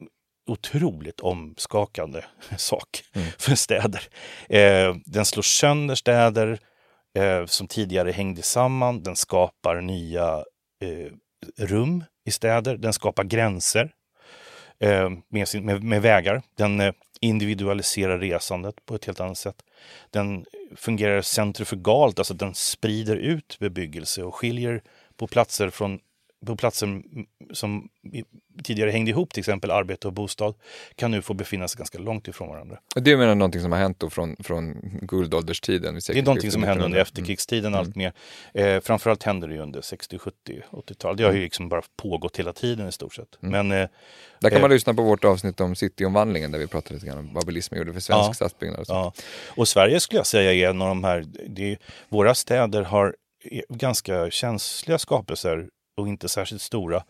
[0.48, 2.22] otroligt omskakande
[2.58, 3.28] sak mm.
[3.38, 4.08] för städer.
[4.50, 6.60] Eh, den slår sönder städer
[7.18, 9.04] eh, som tidigare hängde samman.
[9.04, 10.44] Den skapar nya
[10.82, 11.12] eh,
[11.58, 12.78] rum i städer.
[12.78, 13.92] Den skapar gränser
[14.82, 16.41] Eh, med, sin, med, med, vägar.
[16.58, 19.56] Den eh, individualiserar resandet på ett helt annat sätt.
[20.10, 24.84] Den fungerar centrifugalt, alltså den sprider ut bebyggelse och skiljer
[25.17, 26.00] på platser från
[26.45, 27.01] på platser
[27.54, 27.89] som
[28.63, 30.54] tidigare hängde ihop, till exempel arbete och bostad,
[30.95, 32.77] kan nu få befinna sig ganska långt ifrån varandra.
[32.95, 35.99] Det menar någonting som har hänt då från, från guldålderstiden?
[36.08, 37.80] Det är någonting som hände under efterkrigstiden mm.
[37.80, 38.13] allt mer.
[38.54, 40.36] Eh, framförallt hände det under 60, 70,
[40.71, 41.17] 80-tal.
[41.17, 41.43] Det har ju mm.
[41.43, 43.38] liksom bara pågått hela tiden i stort sett.
[43.41, 43.67] Mm.
[43.67, 43.89] Men, eh,
[44.39, 47.17] där kan man eh, lyssna på vårt avsnitt om cityomvandlingen där vi pratade lite grann
[47.17, 48.80] om vad bilismen gjorde för svensk ja, stadsbyggnad.
[48.80, 49.13] Och, ja.
[49.56, 51.77] och Sverige skulle jag säga är en av de här, det,
[52.10, 53.15] våra städer har
[53.69, 57.04] ganska känsliga skapelser och inte särskilt stora.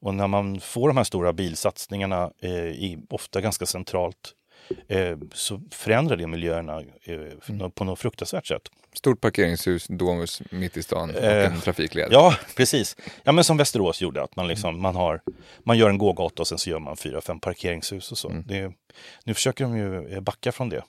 [0.00, 4.34] Och när man får de här stora bilsatsningarna, eh, i, ofta ganska centralt,
[4.88, 7.14] eh, så förändrar det miljöerna eh,
[7.48, 7.70] mm.
[7.70, 8.62] på något fruktansvärt sätt.
[8.94, 12.08] Stort parkeringshus, Domus mitt i stan och en eh, trafikled.
[12.12, 12.96] Ja, precis.
[13.24, 15.20] Ja, men som Västerås gjorde, att man, liksom, man, har,
[15.58, 18.28] man gör en gågata och sen så gör man fyra, fem parkeringshus och så.
[18.28, 18.44] Mm.
[18.46, 18.72] Det,
[19.24, 20.82] nu försöker de ju eh, backa från det.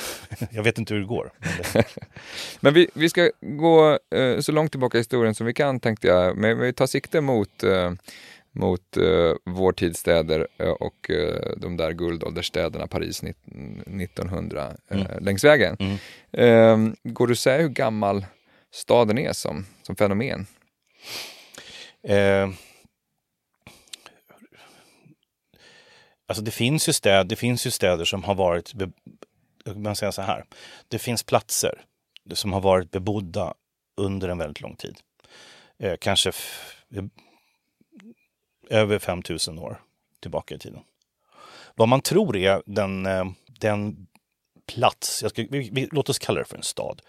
[0.50, 1.32] jag vet inte hur det går.
[1.74, 1.84] Men,
[2.60, 6.06] men vi, vi ska gå eh, så långt tillbaka i historien som vi kan tänkte
[6.06, 6.36] jag.
[6.36, 7.92] Men vi tar sikte mot, eh,
[8.52, 15.24] mot eh, vår tids städer eh, och eh, de där guldåldersstäderna, Paris 1900, eh, mm.
[15.24, 15.76] längs vägen.
[15.80, 15.96] Mm.
[16.32, 18.26] Ehm, går du att säga hur gammal
[18.70, 20.46] staden är som, som fenomen?
[26.28, 28.72] Alltså det finns ju städer, det finns ju städer som har varit
[29.64, 30.44] man säga så här,
[30.88, 31.84] det finns platser
[32.32, 33.54] som har varit bebodda
[33.96, 34.96] under en väldigt lång tid.
[35.78, 36.32] Eh, kanske
[36.94, 37.04] eh,
[38.70, 39.80] över 5000 år
[40.20, 40.80] tillbaka i tiden.
[41.74, 43.24] Vad man tror är den, eh,
[43.60, 44.06] den
[44.66, 47.02] plats, ska, vi, vi, låt oss kalla det för en stad,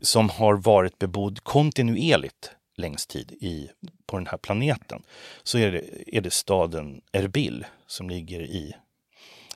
[0.00, 3.70] som har varit bebodd kontinuerligt längst tid i,
[4.06, 5.02] på den här planeten,
[5.42, 8.74] så är det, är det staden Erbil som ligger i,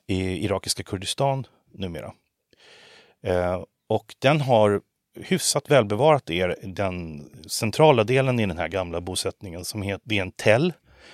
[0.07, 2.13] i irakiska Kurdistan numera.
[3.23, 4.81] Eh, och den har
[5.15, 10.23] hyfsat välbevarat är den centrala delen i den här gamla bosättningen som heter, det är
[10.23, 10.73] en tell,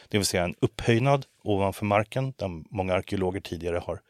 [0.08, 4.00] det vill säga en upphöjnad ovanför marken där många arkeologer tidigare har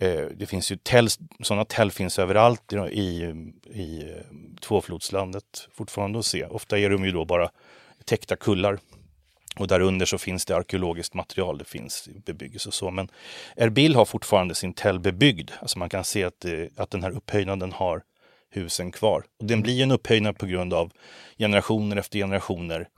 [0.00, 1.08] eh, det finns ju täll,
[1.42, 3.02] sådana täll finns överallt i, i,
[3.80, 4.14] i
[4.60, 6.44] tvåflodslandet fortfarande att se.
[6.44, 7.50] Ofta är de ju då bara
[8.04, 8.78] täckta kullar
[9.56, 12.90] och där under så finns det arkeologiskt material, det finns bebyggelse och så.
[12.90, 13.08] Men
[13.56, 15.50] Erbil har fortfarande sin täll bebyggd.
[15.60, 18.02] Alltså man kan se att, det, att den här upphöjnaden har
[18.50, 19.24] husen kvar.
[19.40, 20.92] Och den blir en upphöjnad på grund av
[21.38, 22.88] generationer efter generationer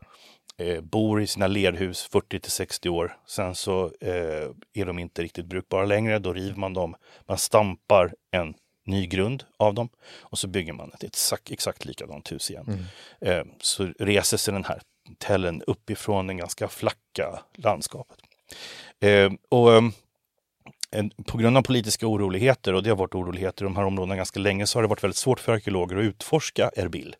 [0.58, 3.16] eh, bor i sina lerhus 40 till 60 år.
[3.26, 6.18] Sen så eh, är de inte riktigt brukbara längre.
[6.18, 6.94] Då river man dem.
[7.26, 8.54] Man stampar en
[8.86, 9.88] ny grund av dem
[10.20, 12.66] och så bygger man ett exakt, exakt likadant hus igen.
[13.20, 13.38] Mm.
[13.38, 14.80] Eh, så reser sig den här
[15.18, 18.18] tällen uppifrån det ganska flacka landskapet.
[19.00, 19.82] Eh, och eh,
[21.26, 24.40] på grund av politiska oroligheter, och det har varit oroligheter i de här områdena ganska
[24.40, 27.16] länge, så har det varit väldigt svårt för arkeologer att utforska Erbil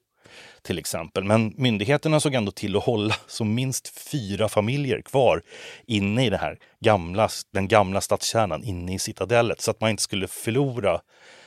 [0.62, 1.24] till exempel.
[1.24, 5.42] Men myndigheterna såg ändå till att hålla som minst fyra familjer kvar
[5.86, 10.02] inne i det här gamla, den gamla stadskärnan, inne i citadellet, så att man inte
[10.02, 11.00] skulle förlora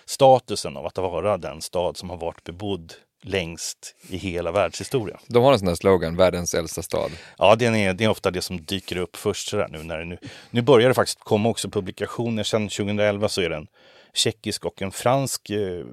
[0.05, 5.17] statusen av att vara den stad som har varit bebodd längst i hela världshistorien.
[5.27, 7.11] De har en sån här slogan, världens äldsta stad.
[7.37, 9.83] Ja, det är, det är ofta det som dyker upp först sådär nu.
[9.83, 10.17] När det nu,
[10.49, 12.43] nu börjar det faktiskt komma också publikationer.
[12.43, 13.67] Sedan 2011 så är det en
[14.13, 15.85] tjeckisk och en fransk eh,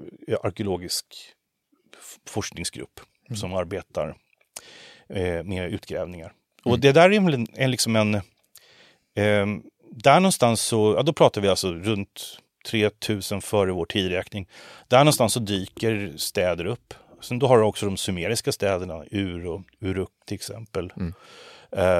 [0.43, 1.05] arkeologisk
[2.27, 3.37] forskningsgrupp mm.
[3.37, 4.15] som arbetar
[5.09, 6.33] eh, med utgrävningar.
[6.63, 6.81] Och mm.
[6.81, 8.15] det där är väl en, liksom en...
[8.15, 9.45] Eh,
[9.91, 14.47] där någonstans så, ja då pratar vi alltså runt 3000 före vår tidräkning.
[14.87, 16.93] Där någonstans så dyker städer upp.
[17.21, 20.93] Sen då har du också de sumeriska städerna, Ur och Uruk till exempel.
[20.97, 21.13] Mm.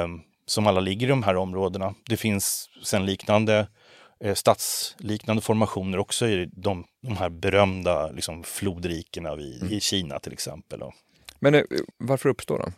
[0.04, 1.96] Um, som alla ligger i de här områdena.
[2.06, 3.68] Det finns sen liknande
[4.20, 9.74] eh, stadsliknande formationer också i de, de här berömda liksom, flodrikena vid, mm.
[9.74, 10.82] i Kina till exempel.
[11.40, 11.64] Men eh,
[11.98, 12.74] varför uppstår de?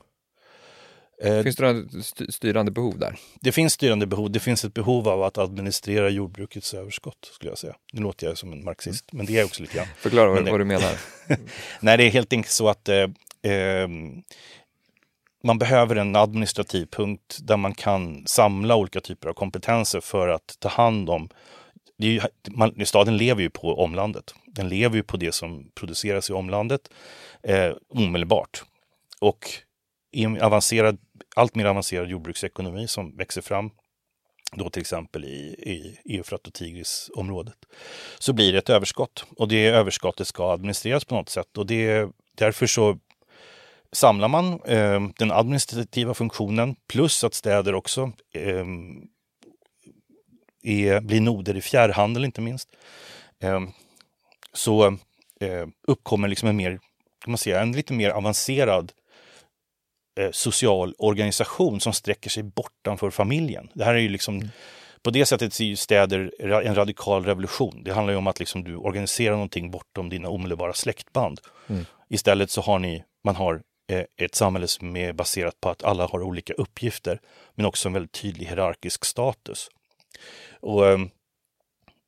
[1.23, 3.19] Eh, finns det några styrande behov där?
[3.41, 4.31] Det finns styrande behov.
[4.31, 7.75] Det finns ett behov av att administrera jordbrukets överskott, skulle jag säga.
[7.93, 9.17] Nu låter jag som en marxist, mm.
[9.17, 9.87] men det är också lite grann.
[9.97, 10.91] Förklara vad, det, vad du menar.
[11.79, 13.87] Nej, det är helt enkelt så att eh, eh,
[15.43, 20.55] man behöver en administrativ punkt där man kan samla olika typer av kompetenser för att
[20.59, 21.29] ta hand om
[21.97, 24.33] ju, man, staden lever ju på omlandet.
[24.45, 26.89] Den lever ju på det som produceras i omlandet
[27.43, 28.63] eh, omedelbart.
[29.19, 29.49] Och
[30.11, 30.97] i en avancerad
[31.35, 33.71] allt mer avancerad jordbruksekonomi som växer fram,
[34.55, 35.55] då till exempel i,
[36.05, 37.57] i Eufrat och Tigrisområdet,
[38.19, 39.25] så blir det ett överskott.
[39.37, 41.57] Och det överskottet ska administreras på något sätt.
[41.57, 42.97] Och det, därför så
[43.91, 48.65] samlar man eh, den administrativa funktionen plus att städer också eh,
[50.63, 52.69] är, blir noder i fjärrhandel inte minst.
[53.39, 53.61] Eh,
[54.53, 54.87] så
[55.39, 56.79] eh, uppkommer liksom en mer,
[57.23, 59.00] kan man säga, en lite mer avancerad eh,
[60.31, 63.69] social organisation som sträcker sig bortanför familjen.
[63.73, 64.49] Det här är ju liksom mm.
[65.03, 66.31] På det sättet är städer
[66.63, 67.83] en radikal revolution.
[67.83, 71.39] Det handlar ju om att liksom du organiserar någonting bortom dina omedelbara släktband.
[71.67, 71.85] Mm.
[72.09, 76.07] Istället så har ni, man har eh, ett samhälle som är baserat på att alla
[76.07, 77.19] har olika uppgifter,
[77.55, 79.69] men också en väldigt tydlig hierarkisk status.
[80.59, 80.99] Och eh,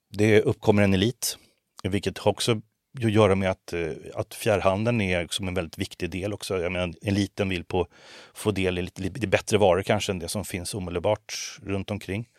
[0.10, 1.38] Det uppkommer en elit,
[1.84, 2.62] vilket också
[2.96, 6.62] att göra med att, eh, att fjärrhandeln är som en väldigt viktig del också.
[6.62, 7.88] Jag menar, eliten vill på,
[8.34, 12.30] få del i lite, lite bättre varor kanske än det som finns omedelbart runt omkring.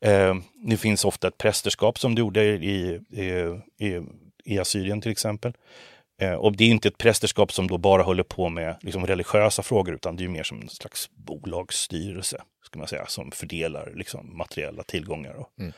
[0.00, 0.34] Eh,
[0.66, 4.00] det finns ofta ett prästerskap som det gjorde i, i, i,
[4.44, 5.52] i Assyrien till exempel.
[6.20, 9.62] Eh, och det är inte ett prästerskap som då bara håller på med liksom, religiösa
[9.62, 14.36] frågor utan det är mer som en slags bolagsstyrelse ska man säga, som fördelar liksom,
[14.36, 15.34] materiella tillgångar.
[15.34, 15.72] Och, mm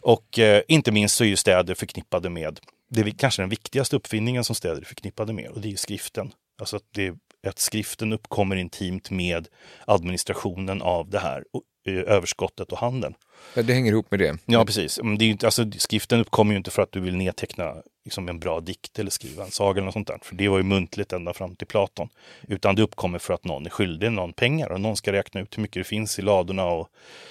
[0.00, 2.60] och eh, inte minst så är ju städer förknippade med
[2.90, 6.32] det är kanske den viktigaste uppfinningen som städer är förknippade med och det är skriften.
[6.58, 7.14] Alltså att, det,
[7.46, 9.48] att skriften uppkommer intimt med
[9.86, 11.44] administrationen av det här
[11.86, 13.14] eh, överskottet och handeln.
[13.54, 14.38] Ja, det hänger ihop med det.
[14.46, 15.00] Ja, precis.
[15.18, 18.38] Det är inte, alltså, skriften uppkommer ju inte för att du vill nedteckna liksom, en
[18.40, 20.18] bra dikt eller skriva en saga eller något sånt där.
[20.22, 22.08] För det var ju muntligt ända fram till Platon.
[22.48, 25.58] Utan det uppkommer för att någon är skyldig någon pengar och någon ska räkna ut
[25.58, 26.88] hur mycket det finns i ladorna och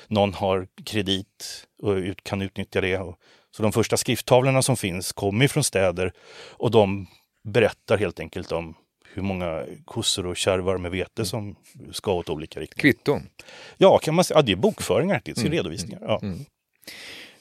[0.08, 2.97] någon har kredit och kan utnyttja det.
[2.97, 3.19] Och
[3.51, 6.13] så de första skrifttavlorna som finns kommer från städer
[6.51, 7.08] och de
[7.43, 8.75] berättar helt enkelt om
[9.13, 11.55] hur många kossor och kärvar med vete som
[11.91, 12.82] ska åt olika riktningar.
[12.82, 13.29] Kvitton?
[13.77, 14.38] Ja, kan man säga.
[14.38, 15.51] Ja, det är bokföringar, det är mm.
[15.51, 15.99] redovisningar.
[16.01, 16.19] Ja.
[16.21, 16.45] Mm.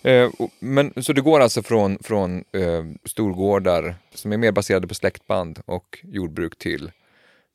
[0.02, 4.94] Eh, men, så det går alltså från, från eh, storgårdar som är mer baserade på
[4.94, 6.90] släktband och jordbruk till,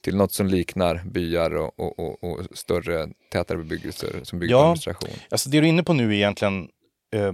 [0.04, 4.60] till något som liknar byar och, och, och, och större, tätare bebyggelser som bygger ja,
[4.60, 5.20] på administration?
[5.30, 6.70] Alltså det du är inne på nu egentligen
[7.14, 7.34] eh,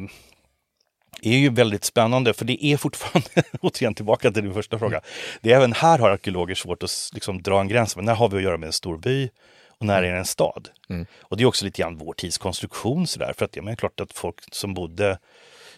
[1.21, 3.29] är ju väldigt spännande för det är fortfarande,
[3.61, 5.01] återigen tillbaka till din första fråga,
[5.41, 7.95] det är även här har arkeologer svårt att liksom dra en gräns.
[7.95, 9.29] Men när har vi att göra med en stor by
[9.79, 10.69] och när är det en stad?
[10.89, 11.05] Mm.
[11.19, 13.33] Och det är också lite grann vår tids konstruktion sådär.
[13.37, 15.19] För att det är klart att folk som bodde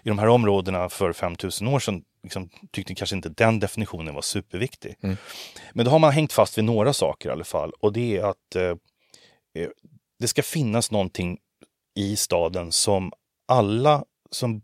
[0.03, 4.21] i de här områdena för 5000 år sedan liksom, tyckte kanske inte den definitionen var
[4.21, 4.95] superviktig.
[5.01, 5.17] Mm.
[5.73, 8.23] Men då har man hängt fast vid några saker i alla fall och det är
[8.23, 8.63] att eh,
[9.55, 9.69] eh
[10.19, 11.37] det ska finnas någonting
[11.95, 13.11] i staden som
[13.47, 14.61] alla som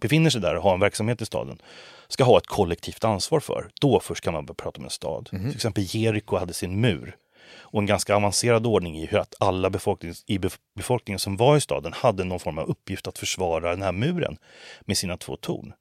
[0.00, 1.62] befinner sig där och har en verksamhet i staden
[2.08, 3.70] ska ha ett kollektivt ansvar för.
[3.80, 5.28] Då först kan man börja prata om en stad.
[5.32, 5.44] Mm.
[5.44, 7.16] Till exempel Jeriko hade sin mur
[7.56, 10.38] och en ganska avancerad ordning i hur att alla befolkning, i
[10.76, 14.36] befolkningen som var i staden hade någon form av uppgift att försvara den här muren
[14.80, 15.72] med sina två torn.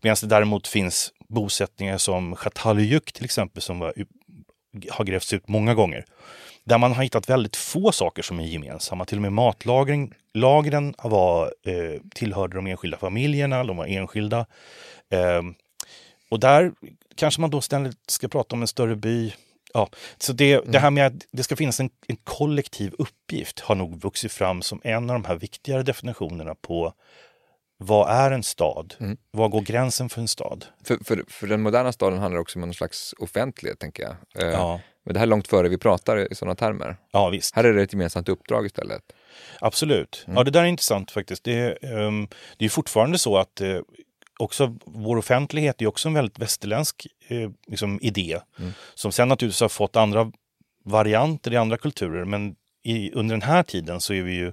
[0.00, 3.94] Medan det däremot finns bosättningar som Chatalyuk till exempel som var,
[4.90, 6.04] har grävts ut många gånger.
[6.64, 9.04] Där man har hittat väldigt få saker som är gemensamma.
[9.04, 14.46] Till och med matlagren lagren var, eh, tillhörde de enskilda familjerna, de var enskilda.
[15.10, 15.42] Eh,
[16.28, 16.72] och där
[17.14, 19.34] kanske man då ständigt ska prata om en större by.
[19.74, 20.72] Ja, så det, mm.
[20.72, 24.62] det här med att det ska finnas en, en, kollektiv uppgift har nog vuxit fram
[24.62, 26.94] som en av de här viktigare definitionerna på
[27.84, 28.94] vad är en stad?
[29.00, 29.16] Mm.
[29.30, 30.66] Var går gränsen för en stad?
[30.84, 34.42] För, för, för den moderna staden handlar också om någon slags offentlighet, tänker jag.
[34.42, 34.80] Eh, ja.
[35.04, 36.96] Men det här är långt före vi pratar i sådana termer.
[37.12, 37.54] Ja, visst.
[37.54, 39.02] Här är det ett gemensamt uppdrag istället.
[39.60, 40.24] Absolut.
[40.26, 40.36] Mm.
[40.36, 41.44] Ja, det där är intressant faktiskt.
[41.44, 43.80] Det, um, det är fortfarande så att uh,
[44.38, 48.38] också vår offentlighet är också en väldigt västerländsk uh, liksom, idé.
[48.58, 48.72] Mm.
[48.94, 50.32] Som sen naturligtvis har fått andra
[50.84, 52.24] varianter i andra kulturer.
[52.24, 54.52] Men i, under den här tiden så är vi ju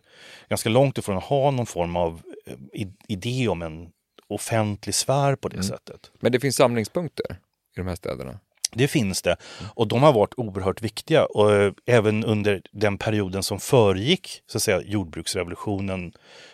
[0.49, 3.91] ganska långt ifrån att ha någon form av uh, idé om en
[4.27, 5.63] offentlig sfär på det mm.
[5.63, 6.11] sättet.
[6.19, 7.31] Men det finns samlingspunkter
[7.75, 8.39] i de här städerna?
[8.71, 9.35] Det finns det.
[9.75, 11.25] Och de har varit oerhört viktiga.
[11.25, 16.13] Och eh, även under den perioden som föregick så att säga, jordbruksrevolutionen,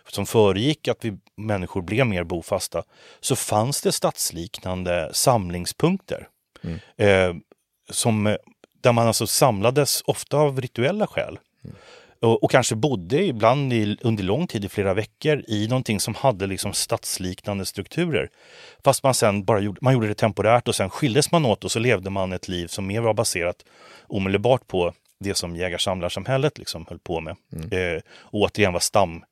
[0.09, 2.83] som föregick att vi människor blev mer bofasta,
[3.19, 6.27] så fanns det stadsliknande samlingspunkter.
[6.63, 6.79] Mm.
[6.97, 7.41] Eh,
[7.89, 8.37] som,
[8.81, 11.39] där man alltså samlades, ofta av rituella skäl.
[11.63, 11.75] Mm
[12.25, 16.15] och, och, kanske bodde ibland i, under lång tid, i flera veckor, i någonting som
[16.15, 18.29] hade liksom stadsliknande strukturer.
[18.83, 21.71] Fast man sen bara gjorde, man gjorde det temporärt och sen skildes man åt och
[21.71, 23.65] så levde man ett liv som mer var baserat
[24.07, 27.35] omedelbart på det som jägar-samlarsamhället liksom höll på med.
[27.53, 27.95] Mm.
[27.95, 29.23] Eh, och återigen var stam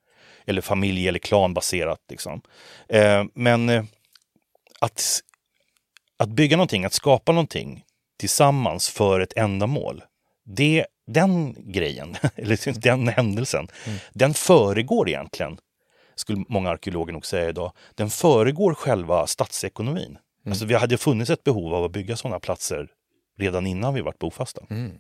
[0.45, 1.99] eller familj eller klanbaserat.
[2.09, 2.41] Liksom.
[2.89, 3.83] Eh, men eh,
[4.79, 5.19] att,
[6.17, 7.83] att bygga någonting, att skapa någonting
[8.19, 10.03] tillsammans för ett ändamål,
[10.45, 13.99] det den grejen, eller den händelsen, mm.
[14.13, 15.57] den föregår egentligen,
[16.15, 20.05] skulle många arkeologer nog säga idag, den föregår själva stadsekonomin.
[20.05, 20.51] Mm.
[20.51, 22.87] Alltså vi hade funnits ett behov av att bygga sådana platser
[23.37, 24.61] redan innan vi vart bofasta.
[24.69, 24.91] Mm.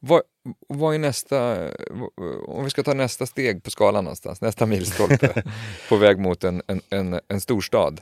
[0.00, 0.22] Vad,
[0.68, 1.68] vad är nästa,
[2.46, 5.42] om vi ska ta nästa steg på skalan någonstans, nästa milstolpe
[5.88, 8.00] på väg mot en, en, en, en storstad?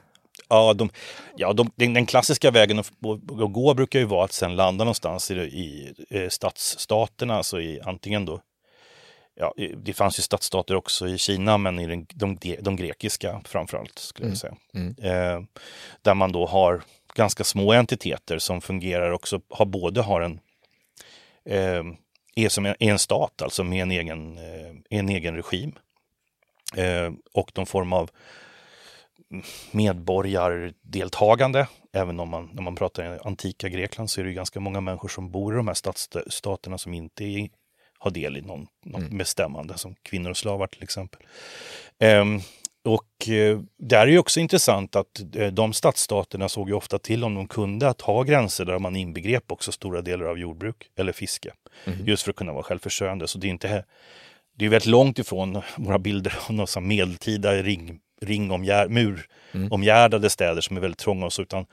[0.49, 0.91] Ja, de,
[1.37, 5.31] ja de, den, klassiska vägen att, att, gå brukar ju vara att sen landa någonstans
[5.31, 8.41] i, i, i stadsstaterna, alltså i antingen då
[9.41, 13.99] Ja, det fanns ju stadsstater också i Kina, men i den, de, de grekiska framförallt,
[13.99, 14.33] skulle mm.
[14.33, 14.57] jag säga.
[14.75, 14.95] Mm.
[14.99, 15.43] Eh,
[16.03, 16.83] där man då har
[17.15, 20.41] ganska små entiteter som fungerar också, har både har en
[21.45, 21.85] eh,
[22.35, 25.73] är som en, är en stat, alltså med en egen, eh, en egen regim.
[26.77, 28.11] Eh, och någon form av
[29.71, 31.69] medborgardeltagande.
[31.93, 35.31] Även om man, när man pratar antika Grekland så är det ganska många människor som
[35.31, 37.49] bor i de här stadsstaterna som inte är,
[37.99, 39.19] har del i någon, något mm.
[39.19, 41.21] bestämmande, som kvinnor och slavar till exempel.
[42.01, 42.41] Um,
[42.85, 47.25] och eh, där är ju också intressant att eh, de stadsstaterna såg ju ofta till
[47.25, 51.13] om de kunde att ha gränser där man inbegrep också stora delar av jordbruk eller
[51.13, 51.53] fiske.
[51.85, 52.07] Mm.
[52.07, 53.29] Just för att kunna vara självförsörjande.
[53.29, 53.85] Så det är inte
[54.59, 60.31] det är väldigt långt ifrån våra bilder av några medeltida ring, ringomgär, muromgärdade mm.
[60.31, 61.67] städer som är väldigt trånga och så, utan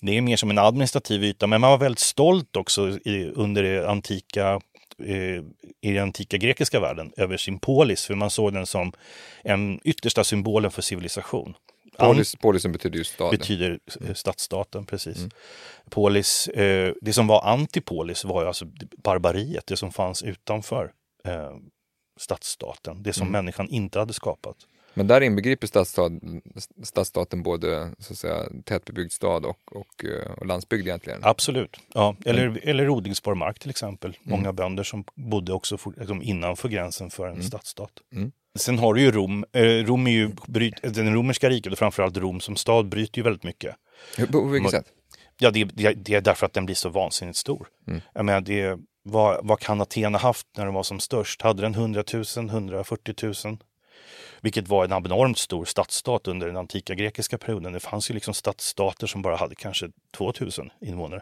[0.00, 1.46] det är mer som en administrativ yta.
[1.46, 4.60] Men man var väldigt stolt också i, under det antika
[5.04, 5.44] eh,
[5.80, 8.92] i den antika grekiska världen över sin polis, för man såg den som
[9.44, 11.54] en yttersta symbolen för civilisation.
[11.98, 13.38] Polis, polisen betyder ju staden.
[13.38, 14.14] Betyder mm.
[14.14, 15.18] stadsstaten, precis.
[15.18, 15.30] Mm.
[15.90, 18.64] Polis, eh, det som var antipolis var ju alltså
[19.04, 20.92] barbariet, det som fanns utanför
[21.24, 21.50] eh,
[22.20, 23.02] stadsstaten.
[23.02, 23.32] Det som mm.
[23.32, 24.56] människan inte hade skapat.
[24.94, 26.10] Men där inbegriper stadstad,
[26.82, 31.20] stadsstaten både så att säga, tätbebyggd stad och, och, eh, och landsbygd egentligen?
[31.22, 31.76] Absolut.
[31.94, 32.16] Ja.
[32.24, 32.60] Eller, mm.
[32.62, 34.10] eller odlingsbar mark till exempel.
[34.10, 34.38] Mm.
[34.38, 37.42] Många bönder som bodde också for, liksom innanför gränsen för en mm.
[37.42, 37.92] stadsstat.
[38.12, 38.32] Mm.
[38.58, 39.44] Sen har du ju Rom.
[39.52, 43.22] Eh, Rom är ju, bryt, den romerska riket och framförallt Rom som stad bryter ju
[43.22, 43.76] väldigt mycket.
[44.32, 44.86] På vilket sätt?
[45.38, 47.68] Ja, det, det, det, är därför att den blir så vansinnigt stor.
[47.86, 48.00] Mm.
[48.14, 51.42] Jag menar, det, vad, vad kan Athena haft när den var som störst?
[51.42, 53.14] Hade den 100 000, 140
[53.44, 53.58] 000?
[54.40, 57.72] Vilket var en abnormt stor stadsstat under den antika grekiska perioden.
[57.72, 61.20] Det fanns ju liksom stadsstater som bara hade kanske 2000 invånare.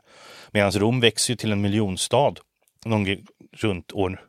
[0.51, 2.35] Medan Rom växer till en miljonstad
[2.85, 3.07] någon,
[3.53, 4.21] runt, år,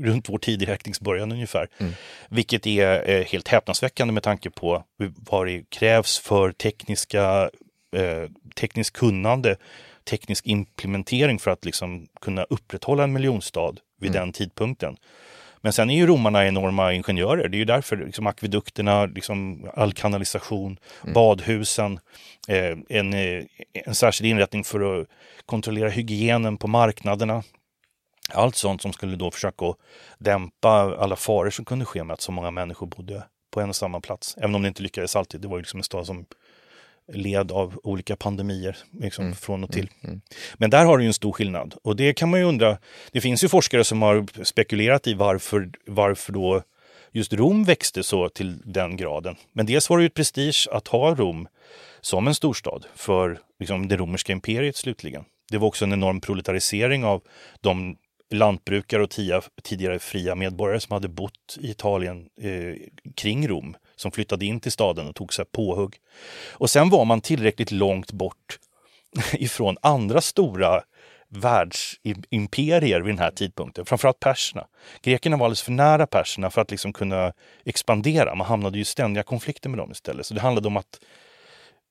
[0.00, 1.68] runt vår tideräkningsbörjan ungefär.
[1.78, 1.92] Mm.
[2.28, 4.84] Vilket är eh, helt häpnadsväckande med tanke på
[5.16, 7.50] vad det krävs för tekniska,
[7.96, 9.56] eh, tekniskt kunnande,
[10.04, 14.20] teknisk implementering för att liksom kunna upprätthålla en miljonstad vid mm.
[14.20, 14.96] den tidpunkten.
[15.60, 17.48] Men sen är ju romarna enorma ingenjörer.
[17.48, 21.14] Det är ju därför liksom, akvedukterna, liksom, all kanalisation, mm.
[21.14, 22.00] badhusen,
[22.48, 25.06] eh, en, eh, en särskild inrättning för att
[25.46, 27.42] kontrollera hygienen på marknaderna.
[28.32, 29.74] Allt sånt som skulle då försöka
[30.18, 33.76] dämpa alla faror som kunde ske med att så många människor bodde på en och
[33.76, 34.34] samma plats.
[34.38, 35.40] Även om det inte lyckades alltid.
[35.40, 36.26] Det var ju liksom en stad som
[37.12, 39.36] led av olika pandemier liksom, mm.
[39.36, 39.90] från och till.
[40.00, 40.10] Mm.
[40.10, 40.20] Mm.
[40.54, 41.74] Men där har du ju en stor skillnad.
[41.82, 42.78] Och det kan man ju undra.
[43.12, 46.62] Det finns ju forskare som har spekulerat i varför, varför då
[47.12, 49.36] just Rom växte så till den graden.
[49.52, 51.48] Men dels var det ju ett prestige att ha Rom
[52.00, 55.24] som en storstad för liksom, det romerska imperiet slutligen.
[55.50, 57.22] Det var också en enorm proletarisering av
[57.60, 57.96] de
[58.30, 62.74] lantbrukare och tia, tidigare fria medborgare som hade bott i Italien eh,
[63.14, 65.96] kring Rom, som flyttade in till staden och tog sig påhugg.
[66.52, 68.58] Och sen var man tillräckligt långt bort
[69.32, 70.82] ifrån andra stora
[71.28, 74.66] världsimperier vid den här tidpunkten, framförallt perserna.
[75.02, 77.32] Grekerna var alldeles för nära perserna för att liksom kunna
[77.64, 78.34] expandera.
[78.34, 80.26] Man hamnade ju i ständiga konflikter med dem istället.
[80.26, 81.00] Så det handlade om att,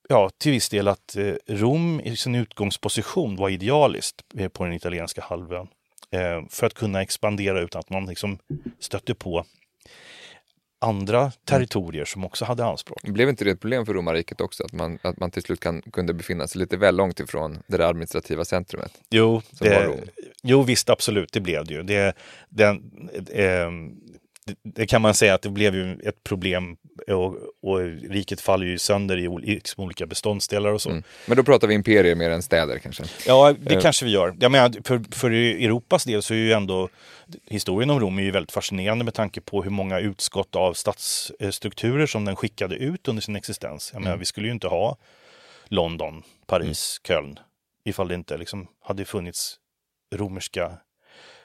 [0.08, 4.72] ja, till viss del att eh, Rom i sin utgångsposition var idealiskt eh, på den
[4.72, 5.68] italienska halvön.
[6.10, 8.38] Eh, för att kunna expandera utan att man liksom
[8.78, 9.44] stötte på
[10.78, 13.02] andra territorier som också hade anspråk.
[13.02, 15.82] Blev inte det ett problem för romarriket också, att man, att man till slut kan,
[15.82, 18.92] kunde befinna sig lite väl långt ifrån det där administrativa centrumet?
[19.10, 19.98] Jo, det,
[20.42, 21.82] jo visst absolut, det blev det ju.
[21.82, 22.14] Det,
[22.48, 23.70] den, eh,
[24.62, 26.76] det kan man säga att det blev ju ett problem
[27.08, 27.80] och, och
[28.10, 30.90] riket faller ju sönder i, i olika beståndsdelar och så.
[30.90, 31.02] Mm.
[31.26, 33.04] Men då pratar vi imperier mer än städer kanske?
[33.26, 33.80] Ja, det uh.
[33.80, 34.36] kanske vi gör.
[34.40, 36.88] Jag menar, för, för Europas del så är ju ändå
[37.46, 42.06] historien om Rom är ju väldigt fascinerande med tanke på hur många utskott av stadsstrukturer
[42.06, 43.90] som den skickade ut under sin existens.
[43.92, 44.04] Jag mm.
[44.04, 44.96] menar, vi skulle ju inte ha
[45.68, 47.08] London, Paris, mm.
[47.08, 47.38] Köln
[47.84, 49.56] ifall det inte liksom hade funnits
[50.14, 50.72] romerska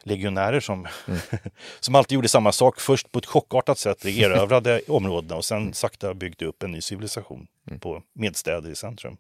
[0.04, 1.20] legionärer som, mm.
[1.80, 2.80] som alltid gjorde samma sak.
[2.80, 7.47] Först på ett chockartat sätt erövrade områdena och sen sakta byggde upp en ny civilisation
[7.68, 7.80] mm.
[7.80, 9.18] på medstäder i centrum.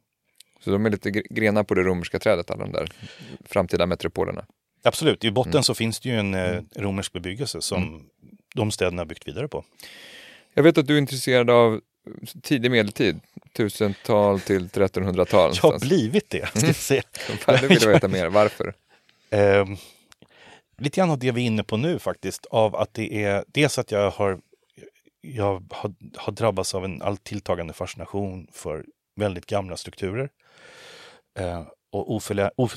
[0.63, 2.91] Så de är lite grenar på det romerska trädet, alla de där
[3.45, 4.45] framtida metropolerna?
[4.83, 5.63] Absolut, i botten mm.
[5.63, 6.65] så finns det ju en eh, mm.
[6.75, 8.01] romersk bebyggelse som mm.
[8.55, 9.63] de städerna byggt vidare på.
[10.53, 11.81] Jag vet att du är intresserad av
[12.41, 13.19] tidig medeltid,
[13.57, 15.51] 1000-tal till 1300-tal.
[15.63, 16.49] Jag har blivit det.
[16.55, 17.03] Ska jag säga.
[17.47, 17.67] Mm.
[17.67, 18.73] vill veta mer, varför?
[19.31, 19.77] Um,
[20.81, 23.79] lite grann av det vi är inne på nu faktiskt, av att det är dels
[23.79, 24.39] att jag har,
[25.21, 30.29] jag har, har drabbats av en allt tilltagande fascination för väldigt gamla strukturer.
[31.39, 32.75] Eh, och oförlä, of,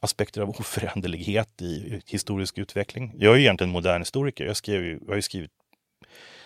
[0.00, 3.12] aspekter av oföränderlighet i historisk utveckling.
[3.16, 4.44] Jag är ju egentligen modern historiker.
[4.44, 5.50] Jag, skrev ju, jag har ju skrivit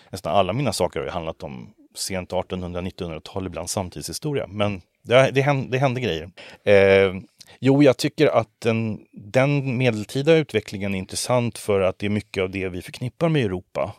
[0.09, 4.47] nästan alla mina saker har ju handlat om sent 1800-1900-tal, ibland samtidshistoria.
[4.47, 6.31] Men det, det, hände, det hände grejer.
[6.63, 7.15] Eh,
[7.59, 12.43] Jo, jag tycker att den, den medeltida utvecklingen är intressant för att det är mycket
[12.43, 13.95] av det vi förknippar med Europa.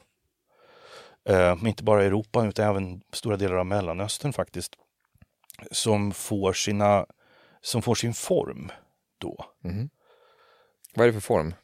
[1.29, 4.73] Eh, inte bara Europa utan även stora delar av Mellanöstern faktiskt.
[5.71, 7.07] Som får, sina,
[7.61, 8.73] som får sin form
[9.19, 9.45] då.
[9.65, 9.91] Mm.
[10.95, 11.55] Vad är det för form?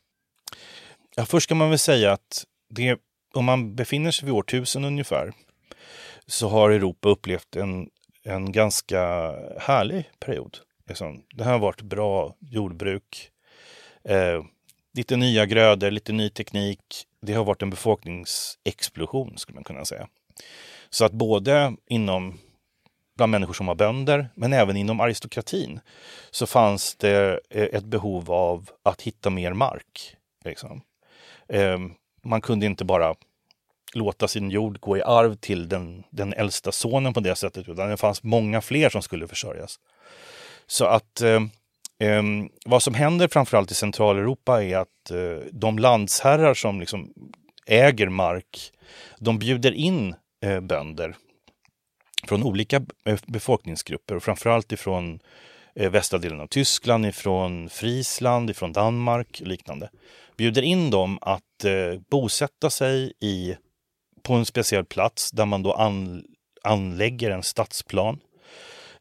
[1.16, 2.98] Ja, först ska man väl säga att det,
[3.34, 5.32] om man befinner sig vid årtusen ungefär
[6.26, 7.90] så har Europa upplevt en,
[8.22, 9.00] en ganska
[9.60, 10.58] härlig period.
[10.88, 13.30] Liksom, det har varit bra jordbruk.
[14.04, 14.44] Eh,
[14.94, 16.80] lite nya grödor, lite ny teknik.
[17.22, 20.08] Det har varit en befolkningsexplosion skulle man kunna säga.
[20.90, 22.38] Så att både inom
[23.16, 25.80] bland människor som var bönder, men även inom aristokratin
[26.30, 30.16] så fanns det eh, ett behov av att hitta mer mark.
[30.44, 30.80] Liksom.
[31.48, 31.78] Eh,
[32.22, 33.14] man kunde inte bara
[33.94, 37.90] låta sin jord gå i arv till den, den äldsta sonen på det sättet, utan
[37.90, 39.78] det fanns många fler som skulle försörjas.
[40.70, 41.42] Så att eh,
[42.08, 42.22] eh,
[42.66, 47.12] vad som händer framförallt i Centraleuropa är att eh, de landsherrar som liksom
[47.66, 48.72] äger mark,
[49.18, 50.14] de bjuder in
[50.44, 51.16] eh, bönder
[52.26, 55.20] från olika eh, befolkningsgrupper och framförallt ifrån
[55.74, 59.90] eh, västra delen av Tyskland, ifrån Friesland, ifrån Danmark och liknande.
[60.36, 63.56] Bjuder in dem att eh, bosätta sig i,
[64.22, 66.24] på en speciell plats där man då an,
[66.62, 68.18] anlägger en stadsplan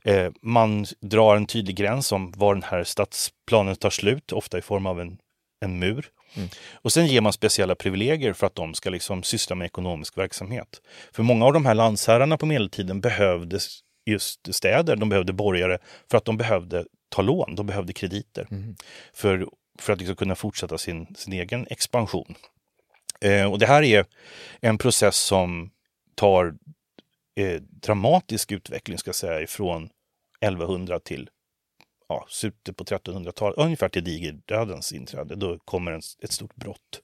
[0.04, 4.62] Eh, man drar en tydlig gräns om var den här stadsplanen tar slut, ofta i
[4.62, 5.18] form av en,
[5.62, 6.10] en mur.
[6.36, 6.50] Mm.
[6.74, 10.82] Och sen ger man speciella privilegier för att de ska liksom syssla med ekonomisk verksamhet.
[11.12, 13.60] För många av de här landsherrarna på medeltiden behövde
[14.06, 15.78] just städer, de behövde borgare
[16.12, 18.48] för att de behövde ta lån, de behövde krediter.
[18.52, 18.76] Mm.
[19.14, 19.48] För,
[19.80, 22.36] för att liksom kunna fortsätta sin, sin egen expansion.
[23.22, 24.06] Eh, och det här är
[24.62, 25.72] en process som
[26.16, 26.54] tar
[27.38, 29.90] eh, dramatisk utveckling ska jag säga ifrån
[30.42, 31.30] 1100 till
[32.10, 35.36] ja, slutet på 1300-talet, ungefär till digerdödens inträde.
[35.36, 37.02] Då kommer en, ett stort brott.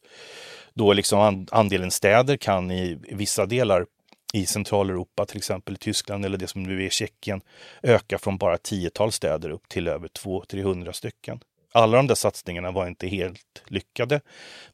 [0.73, 3.85] Då liksom andelen städer kan i, i vissa delar
[4.33, 7.41] i Centraleuropa, till exempel i Tyskland eller det som nu är Tjeckien,
[7.83, 11.39] öka från bara tiotal städer upp till över 200-300 stycken.
[11.71, 14.21] alla de där satsningarna var inte helt lyckade,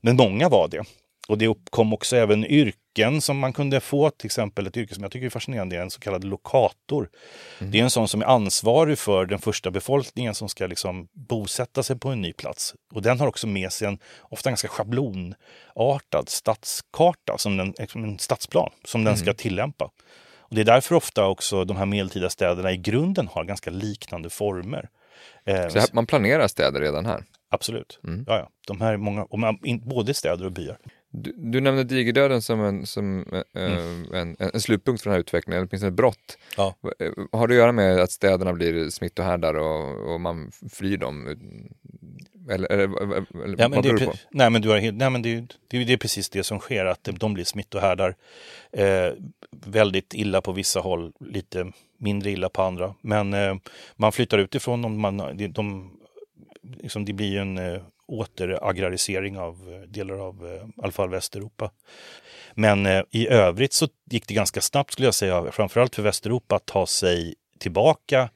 [0.02, 0.84] men många var det.
[1.30, 5.04] Och det uppkom också även yrken som man kunde få, till exempel ett yrke som
[5.04, 7.10] jag tycker är fascinerande, är en så kallad lokator.
[7.60, 7.72] Mm.
[7.72, 11.84] Det är en sån som är ansvarig för den första befolkningen som ska liksom bosätta
[11.84, 12.76] sig på en ny plats.
[12.94, 18.72] Och den har också med sig en ofta ganska schablonartad stadskarta, som den, en stadsplan,
[18.86, 19.26] som den mm.
[19.26, 19.86] ska tillämpa.
[20.40, 24.30] Och det är därför ofta också de här medeltida städerna i grunden har ganska liknande
[24.30, 24.90] former.
[25.46, 27.24] Eh, så man planerar städer redan här?
[27.50, 28.00] Absolut.
[28.04, 28.24] Mm.
[28.28, 28.50] Ja, ja.
[28.68, 30.78] De här många, och man, både städer och byar.
[31.12, 34.14] Du, du nämnde digerdöden som, en, som äh, mm.
[34.14, 36.38] en, en, slutpunkt för den här utvecklingen, åtminstone ett brott.
[36.58, 36.76] Ja.
[37.00, 41.28] Eh, har det att göra med att städerna blir smittohärdar och, och man flyr dem?
[42.50, 42.84] Eller, eller,
[43.44, 44.14] eller ja, vad beror det på?
[44.32, 47.10] Nej, men, du har, nej, men det, det, det, är precis det som sker, att
[47.20, 48.16] de blir smittohärdar.
[48.72, 49.14] Eh,
[49.52, 52.96] väldigt illa på vissa håll, lite mindre illa på andra.
[53.02, 53.56] Men eh,
[53.96, 55.92] man flyttar utifrån, man, de, de,
[56.62, 61.72] liksom, det blir ju en eh, återagrarisering av eh, delar av i alla fall Västeuropa.
[62.54, 66.56] Men eh, i övrigt så gick det ganska snabbt skulle jag säga, framförallt för Västeuropa
[66.56, 68.30] att ta sig tillbaka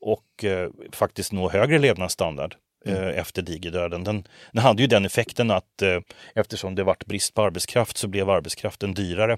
[0.00, 2.54] och eh, faktiskt nå högre levnadsstandard
[2.86, 3.08] mm.
[3.08, 4.04] efter digerdöden.
[4.04, 6.00] Den, den hade ju den effekten att eh,
[6.34, 9.36] eftersom det vart brist på arbetskraft så blev arbetskraften dyrare.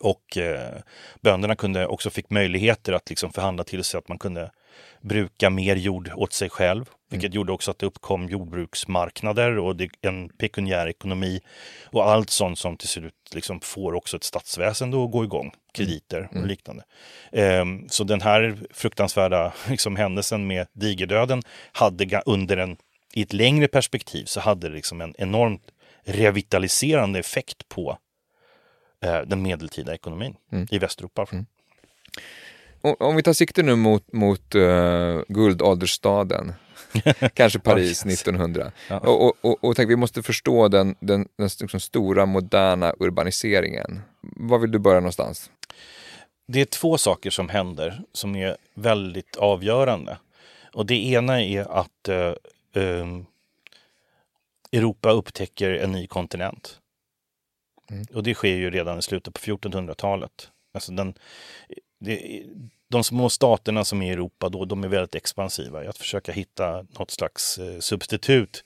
[0.00, 0.78] Och eh,
[1.20, 4.50] bönderna kunde också fick möjligheter att liksom förhandla till sig att man kunde
[5.00, 7.36] bruka mer jord åt sig själv, vilket mm.
[7.36, 11.40] gjorde också att det uppkom jordbruksmarknader och en pekuniär ekonomi
[11.84, 16.28] och allt sånt som till slut liksom får också ett statsväsende att gå igång, krediter
[16.30, 16.48] och mm.
[16.48, 16.84] liknande.
[17.32, 21.42] Um, så den här fruktansvärda liksom, händelsen med digerdöden
[21.72, 22.76] hade under en,
[23.14, 25.62] i ett längre perspektiv så hade det liksom en enormt
[26.04, 27.98] revitaliserande effekt på
[29.06, 30.66] uh, den medeltida ekonomin mm.
[30.70, 31.26] i Västeuropa.
[31.32, 31.46] Mm
[32.80, 36.52] om vi tar sikte nu mot, mot uh, guldåldersstaden,
[37.34, 38.72] kanske Paris 1900.
[38.88, 38.98] Ja.
[38.98, 44.00] Och, och, och, och tänk, vi måste förstå den, den, den liksom stora moderna urbaniseringen.
[44.20, 45.50] Var vill du börja någonstans?
[46.46, 50.18] Det är två saker som händer som är väldigt avgörande.
[50.72, 52.32] Och det ena är att uh,
[52.82, 53.26] um,
[54.72, 56.78] Europa upptäcker en ny kontinent.
[57.90, 58.06] Mm.
[58.14, 60.50] Och det sker ju redan i slutet på 1400-talet.
[60.74, 61.14] Alltså den,
[61.98, 62.42] det,
[62.88, 66.86] de små staterna som är i Europa då, de är väldigt expansiva att försöka hitta
[66.98, 68.64] något slags eh, substitut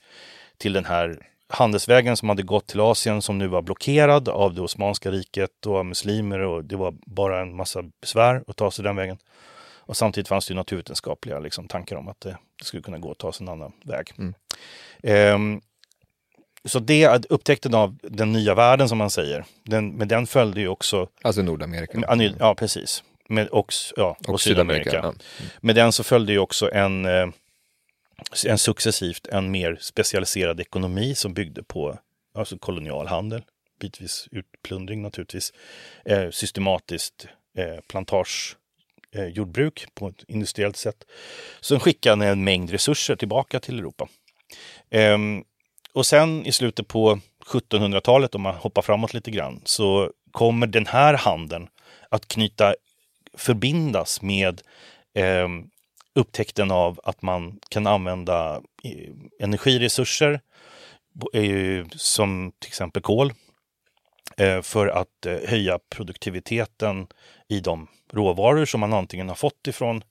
[0.57, 4.61] till den här handelsvägen som hade gått till Asien som nu var blockerad av det
[4.61, 8.95] Osmanska riket och muslimer och det var bara en massa besvär att ta sig den
[8.95, 9.17] vägen.
[9.85, 13.17] Och samtidigt fanns det naturvetenskapliga liksom, tankar om att det, det, skulle kunna gå att
[13.17, 14.11] ta sig en annan väg.
[14.17, 15.35] Mm.
[15.35, 15.61] Um,
[16.65, 20.67] så det, upptäckten av den nya världen som man säger, den, med den följde ju
[20.67, 21.07] också...
[21.21, 22.03] Alltså Nordamerika?
[22.39, 24.89] Ja, precis med, och, ja, och, och Sydamerika.
[24.89, 25.19] Sydamerika.
[25.39, 25.47] Ja.
[25.61, 27.27] Med den så följde ju också en, eh,
[28.45, 31.99] en successivt en mer specialiserad ekonomi som byggde på
[32.33, 33.43] alltså kolonialhandel,
[33.79, 35.53] bitvis utplundring naturligtvis,
[36.05, 38.57] eh, systematiskt eh, plantage
[39.15, 41.03] eh, jordbruk på ett industriellt sätt.
[41.59, 44.07] Som skickade en mängd resurser tillbaka till Europa.
[44.89, 45.43] Ehm,
[45.93, 50.85] och sen i slutet på 1700-talet, om man hoppar framåt lite grann, så kommer den
[50.85, 51.67] här handeln
[52.09, 52.75] att knyta
[53.37, 54.61] förbindas med
[55.15, 55.47] eh,
[56.15, 60.39] upptäckten av att man kan använda eh, energiresurser
[61.33, 63.33] eh, som till exempel kol
[64.37, 67.07] eh, för att höja produktiviteten
[67.49, 70.03] i de råvaror som man antingen har fått ifrån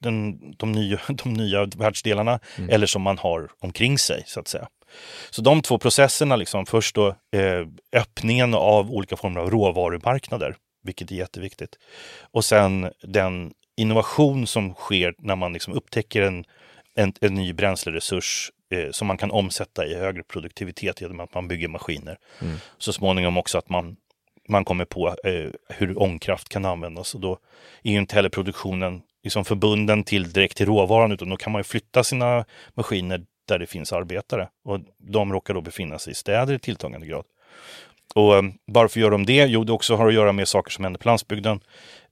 [0.00, 2.70] den, de, nya, de nya världsdelarna mm.
[2.70, 4.68] eller som man har omkring sig så att säga.
[5.30, 11.10] Så de två processerna, liksom, först då eh, öppningen av olika former av råvarumarknader vilket
[11.10, 11.78] är jätteviktigt.
[12.30, 16.44] Och sen den innovation som sker när man liksom upptäcker en,
[16.94, 21.48] en, en ny bränsleresurs eh, som man kan omsätta i högre produktivitet genom att man
[21.48, 22.18] bygger maskiner.
[22.40, 22.56] Mm.
[22.78, 23.96] Så småningom också att man,
[24.48, 27.38] man kommer på eh, hur ångkraft kan användas och då
[27.82, 31.60] är ju inte heller produktionen liksom förbunden till direkt till råvaran utan då kan man
[31.60, 36.14] ju flytta sina maskiner där det finns arbetare och de råkar då befinna sig i
[36.14, 37.24] städer i tilltagande grad.
[38.14, 39.46] Och eh, varför gör de det?
[39.46, 41.60] Jo, det också har att göra med saker som händer på landsbygden.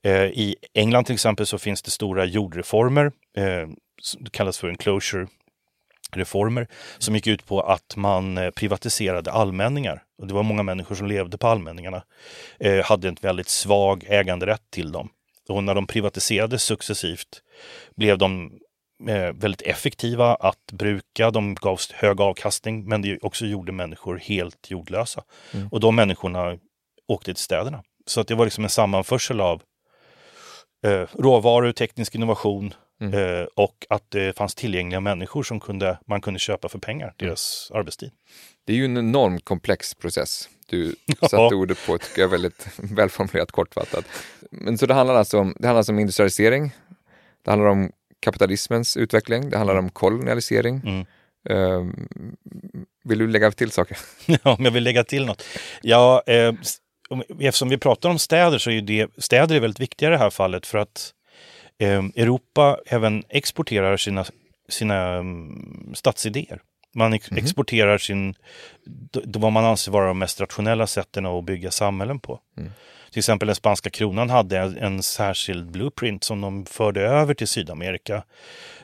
[0.03, 3.05] Eh, I England till exempel så finns det stora jordreformer.
[3.37, 3.67] Eh,
[4.19, 5.27] det kallas för enclosure
[6.15, 6.67] reformer
[6.97, 10.03] som gick ut på att man eh, privatiserade allmänningar.
[10.17, 12.03] Och det var många människor som levde på allmänningarna.
[12.59, 15.09] Eh, hade en väldigt svag äganderätt till dem.
[15.49, 17.41] Och när de privatiserades successivt
[17.95, 18.51] blev de
[19.33, 21.31] väldigt effektiva att bruka.
[21.31, 25.23] De gav hög avkastning, men det också gjorde människor helt jordlösa.
[25.53, 25.67] Mm.
[25.67, 26.57] Och de människorna
[27.07, 27.83] åkte till städerna.
[28.05, 29.61] Så att det var liksom en sammanförsel av
[30.85, 32.73] eh, råvaror, teknisk innovation
[33.11, 37.71] Eh, och att det fanns tillgängliga människor som kunde, man kunde köpa för pengar, deras
[37.73, 38.11] arbetstid.
[38.65, 40.49] Det är ju en enormt komplex process.
[40.69, 41.55] Du satte Ja.
[41.55, 44.05] ordet på, tycker jag, väldigt välformulerat, kortfattat.
[44.51, 46.71] Men så det handlar alltså om, det handlar alltså om industrialisering,
[47.43, 47.91] det handlar om
[48.23, 50.81] kapitalismens utveckling, det handlar om kolonialisering.
[50.85, 51.05] Mm.
[51.49, 52.07] Ehm,
[53.03, 53.97] vill du lägga till saker?
[54.43, 55.43] Ja, om jag vill lägga till något.
[55.81, 56.53] Ja, eh,
[57.39, 60.17] eftersom vi pratar om städer så är ju det, städer är väldigt viktiga i det
[60.17, 61.13] här fallet för att
[61.79, 64.25] eh, Europa även exporterar sina,
[64.69, 66.61] sina um, stadsidéer.
[66.93, 68.35] Man ex- exporterar sin,
[69.23, 72.39] vad man anser vara de mest rationella sätten att bygga samhällen på.
[73.11, 77.47] Till exempel den spanska kronan hade en, en särskild blueprint som de förde över till
[77.47, 78.23] Sydamerika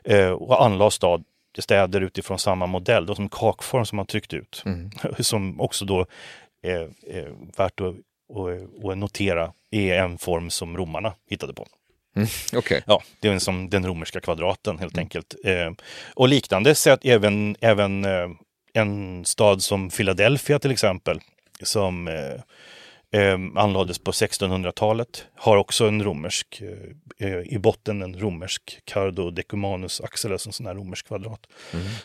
[0.03, 1.24] eh, och anlade stad,
[1.57, 4.64] städer utifrån samma modell, då som kakform som man tryckt ut.
[5.20, 6.05] Som också då
[6.62, 7.95] är, är värt att,
[8.91, 11.68] att notera är en form som romarna hittade på.
[12.53, 12.84] Okej.
[12.88, 15.36] Ja, det är som den romerska kvadraten helt enkelt.
[15.43, 15.72] Eh,
[16.14, 18.30] och liknande sätt även, även eh,
[18.74, 21.20] en stad som Philadelphia till exempel,
[21.64, 22.41] som eh,
[23.12, 26.62] eh, anlades på 1600-talet, har också en romersk,
[27.20, 31.39] eh, eh, i botten en romersk cardo decumanus axel, alltså en sån här romersk kvadrat.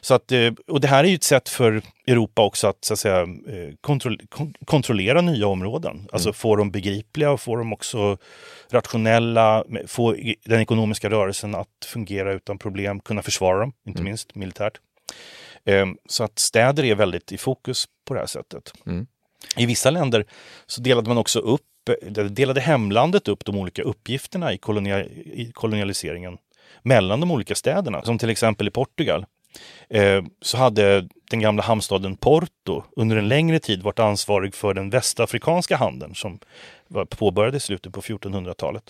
[0.01, 2.93] Så att, eh, och det här är ju ett sätt för Europa också att, så
[2.93, 6.09] att säga, eh, kontroll, kon, kontrollera nya områden.
[6.13, 8.19] Alltså få dem begripliga och få dem också
[8.71, 14.81] rationella, få den ekonomiska rörelsen att fungera utan problem, kunna försvara dem, inte minst militärt.
[15.65, 18.73] Eh, Så att städer är väldigt i fokus på det här sättet.
[18.87, 19.07] Mm.
[19.57, 20.25] I vissa länder
[20.67, 21.63] så delade man också upp,
[22.31, 26.39] delade hemlandet upp de olika uppgifterna i, kolonia, i kolonialiseringen
[26.83, 28.03] mellan de olika städerna.
[28.03, 29.27] Som till exempel i Portugal
[29.89, 34.91] eh, så hade den gamla hamnstaden Porto under en längre tid varit ansvarig för den
[34.91, 36.39] västafrikanska handeln som
[36.89, 38.85] var påbörjades i slutet på 1400-talet.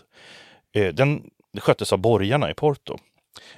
[0.73, 2.99] Eh, den sköttes av borgarna i Porto.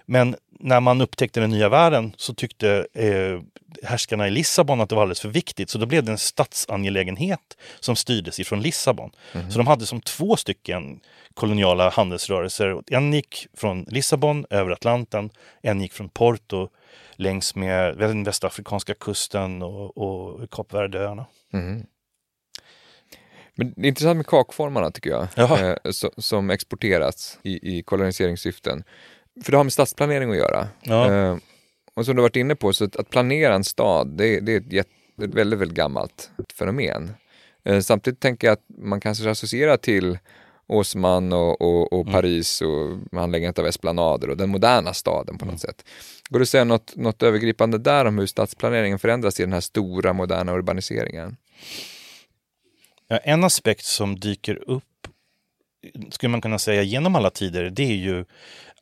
[0.07, 3.41] Men när man upptäckte den nya världen så tyckte eh,
[3.83, 5.70] härskarna i Lissabon att det var alldeles för viktigt.
[5.70, 9.11] Så då blev det en statsangelägenhet som styrdes ifrån Lissabon.
[9.51, 11.01] Så de hade som två stycken
[11.35, 12.83] koloniala handelsrörelser.
[12.91, 15.31] En gick från Lissabon över Atlanten,
[15.62, 16.68] en gick från Porto
[17.16, 21.27] längs med den västafrikanska kusten och, och Kap Verdeöarna.
[23.55, 28.85] Men det är intressant med kakformarna tycker jag, eh, so, som exporterats i, i koloniseringssyften.
[29.43, 30.68] För det har med stadsplanering att göra.
[30.82, 31.12] Ja.
[31.12, 31.37] Eh,
[31.95, 34.61] och som du varit inne på, så att, att planera en stad, det, det är
[34.61, 34.91] ett, jätte,
[35.22, 37.14] ett väldigt, väldigt gammalt fenomen.
[37.64, 40.18] Eh, samtidigt tänker jag att man kanske associerar till
[40.66, 45.61] Osman och, och, och Paris och anläggandet av esplanader och den moderna staden på något
[45.61, 45.84] sätt.
[46.28, 49.61] Går det att säga något, något övergripande där om hur stadsplaneringen förändras i den här
[49.61, 51.37] stora moderna urbaniseringen?
[53.09, 55.09] Ja, en aspekt som dyker upp,
[56.11, 58.24] skulle man kunna säga, genom alla tider, det är ju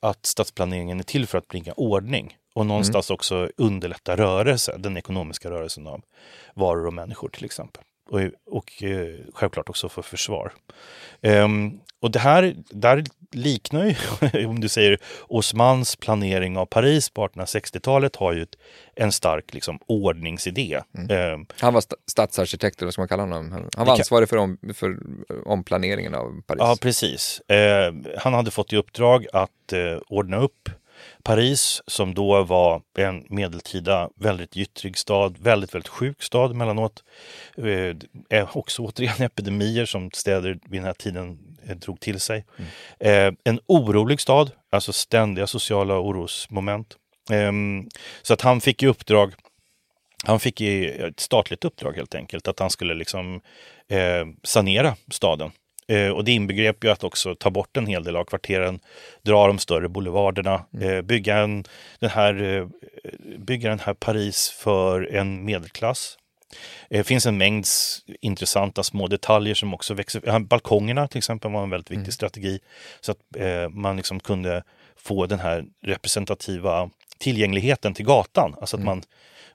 [0.04, 5.50] att stadsplaneringen är till för att bringa ordning och någonstans också underlätta rörelse, den ekonomiska
[5.50, 6.02] rörelsen av
[6.54, 7.82] varor och människor till exempel.
[8.10, 10.52] Och, och eh, självklart också för försvar.
[11.22, 14.98] Ehm, och det här där liknar ju, om du säger
[15.28, 18.46] Osmans planering av Paris på 1860-talet har ju
[18.94, 20.80] en stark liksom, ordningsidé.
[21.10, 23.68] Ehm, Han var sta- stadsarkitekt, eller vad ska man kalla honom?
[23.76, 24.96] Han var ansvarig för, om, för
[25.44, 26.58] omplaneringen av Paris.
[26.60, 27.40] Ja, precis.
[27.40, 30.68] Eh, han hade fått i uppdrag att eh, ordna upp
[31.22, 37.04] Paris som då var en medeltida väldigt gyttrig stad, väldigt, väldigt sjuk stad emellanåt.
[37.56, 42.44] Eh, eh, också återigen epidemier som städer vid den här tiden eh, drog till sig.
[43.00, 46.96] Eh, en orolig stad, alltså ständiga sociala orosmoment.
[47.30, 47.88] Ehm,
[48.22, 49.34] så att han fick i uppdrag
[50.26, 53.40] han fick ett statligt uppdrag helt enkelt, att han skulle liksom
[54.42, 55.50] sanera staden.
[55.86, 58.80] Eh, och det inbegrep ju att också ta bort en hel del av kvarteren,
[59.22, 61.64] dra de större boulevarderna, eh, bygga, en,
[61.98, 62.66] den här, eh,
[63.38, 66.18] bygga den här Paris för en medelklass.
[66.88, 67.66] Det finns en mängd
[68.20, 70.38] intressanta små detaljer som också växer.
[70.38, 72.60] Balkongerna till exempel var en väldigt viktig strategi.
[73.00, 73.18] Så att
[73.70, 74.62] man liksom kunde
[74.96, 78.54] få den här representativa tillgängligheten till gatan.
[78.60, 79.02] Alltså att man,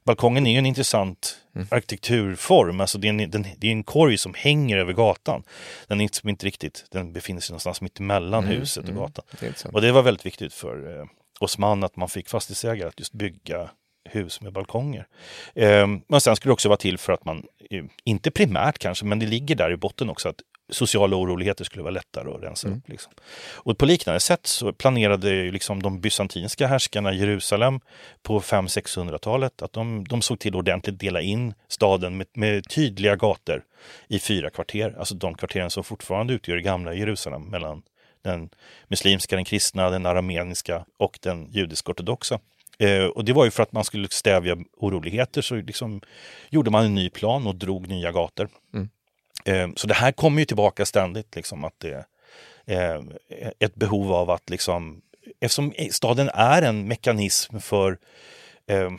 [0.03, 1.37] balkongen är ju en intressant
[1.71, 2.81] arkitekturform.
[2.81, 5.43] Alltså det, är en, den, det är en korg som hänger över gatan.
[5.87, 9.25] Den är inte, inte riktigt, den befinner sig någonstans mitt emellan huset och gatan.
[9.39, 9.65] Det.
[9.65, 11.05] Och det var väldigt viktigt för eh,
[11.39, 13.69] Osman att man fick fastighetsägare att just bygga
[14.09, 15.07] hus med balkonger.
[15.55, 19.05] Eh, men sen skulle det också vara till för att man, eh, inte primärt kanske,
[19.05, 22.67] men det ligger där i botten också att sociala oroligheter skulle vara lättare att rensa
[22.67, 22.89] upp.
[22.89, 23.13] Liksom.
[23.53, 27.79] Och på liknande sätt så planerade ju liksom de bysantinska härskarna i Jerusalem
[28.23, 33.15] på 500-600-talet att de, de såg till att ordentligt dela in staden med, med tydliga
[33.15, 33.63] gator
[34.07, 34.95] i fyra kvarter.
[34.99, 37.81] Alltså de kvarteren som fortfarande utgör det gamla Jerusalem mellan
[38.21, 38.49] Den
[38.87, 42.39] muslimska, den kristna, den arameniska och den judisk-ortodoxa.
[42.79, 46.01] Eh, och det var ju för att man skulle stävja oroligheter så liksom
[46.49, 48.49] gjorde man en ny plan och drog nya gator.
[48.73, 48.89] Mm.
[49.45, 52.05] Eh, så det här kommer ju tillbaka ständigt, liksom att det
[52.65, 53.03] är
[53.59, 55.01] ett behov av att liksom,
[55.41, 57.97] eftersom staden är en mekanism för
[58.67, 58.91] eh,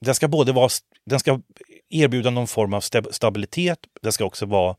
[0.00, 0.68] den ska både vara,
[1.06, 1.40] den ska
[1.90, 4.76] erbjuda någon form av stabilitet, den ska också vara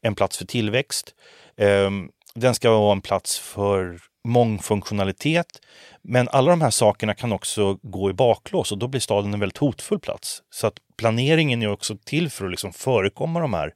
[0.00, 1.14] en plats för tillväxt.
[1.56, 1.90] Eh,
[2.34, 5.60] den ska vara en plats för mångfunktionalitet.
[6.02, 9.40] Men alla de här sakerna kan också gå i baklås och då blir staden en
[9.40, 10.42] väldigt hotfull plats.
[10.50, 13.72] Så att planeringen är också till för att liksom förekomma de här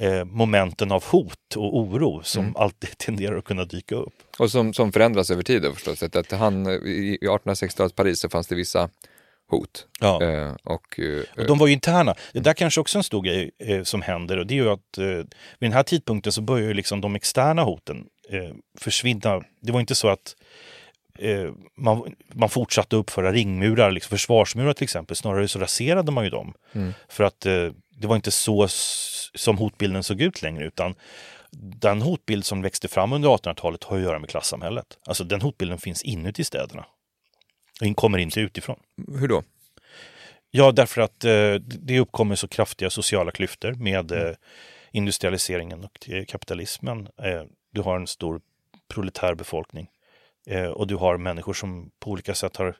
[0.00, 2.56] eh, momenten av hot och oro som mm.
[2.56, 4.14] alltid tenderar att kunna dyka upp.
[4.38, 6.02] Och som, som förändras över tid förstås.
[6.02, 8.88] Att han, I 1860-talets Paris så fanns det vissa
[9.50, 9.86] hot.
[10.00, 10.22] Ja.
[10.22, 12.14] Eh, och, eh, och de var ju interna.
[12.32, 14.98] Det där kanske också en stor grej eh, som händer och det är ju att
[14.98, 15.26] eh, vid
[15.58, 19.42] den här tidpunkten så börjar ju liksom de externa hoten eh, försvinna.
[19.60, 20.36] Det var inte så att
[21.18, 25.16] eh, man, man fortsatte uppföra ringmurar, liksom försvarsmurar till exempel.
[25.16, 26.54] Snarare så raserade man ju dem.
[26.72, 26.94] Mm.
[27.08, 28.68] För att eh, det var inte så
[29.34, 30.94] som hotbilden såg ut längre utan
[31.60, 34.98] den hotbild som växte fram under 1800-talet har att göra med klassamhället.
[35.06, 36.86] Alltså den hotbilden finns inuti städerna.
[37.80, 38.80] Den kommer inte utifrån.
[39.18, 39.42] Hur då?
[40.50, 44.34] Ja, därför att eh, det uppkommer så kraftiga sociala klyftor med eh,
[44.92, 47.08] industrialiseringen och kapitalismen.
[47.22, 47.42] Eh,
[47.72, 48.40] du har en stor
[48.88, 49.88] proletär befolkning
[50.46, 52.76] eh, och du har människor som på olika sätt har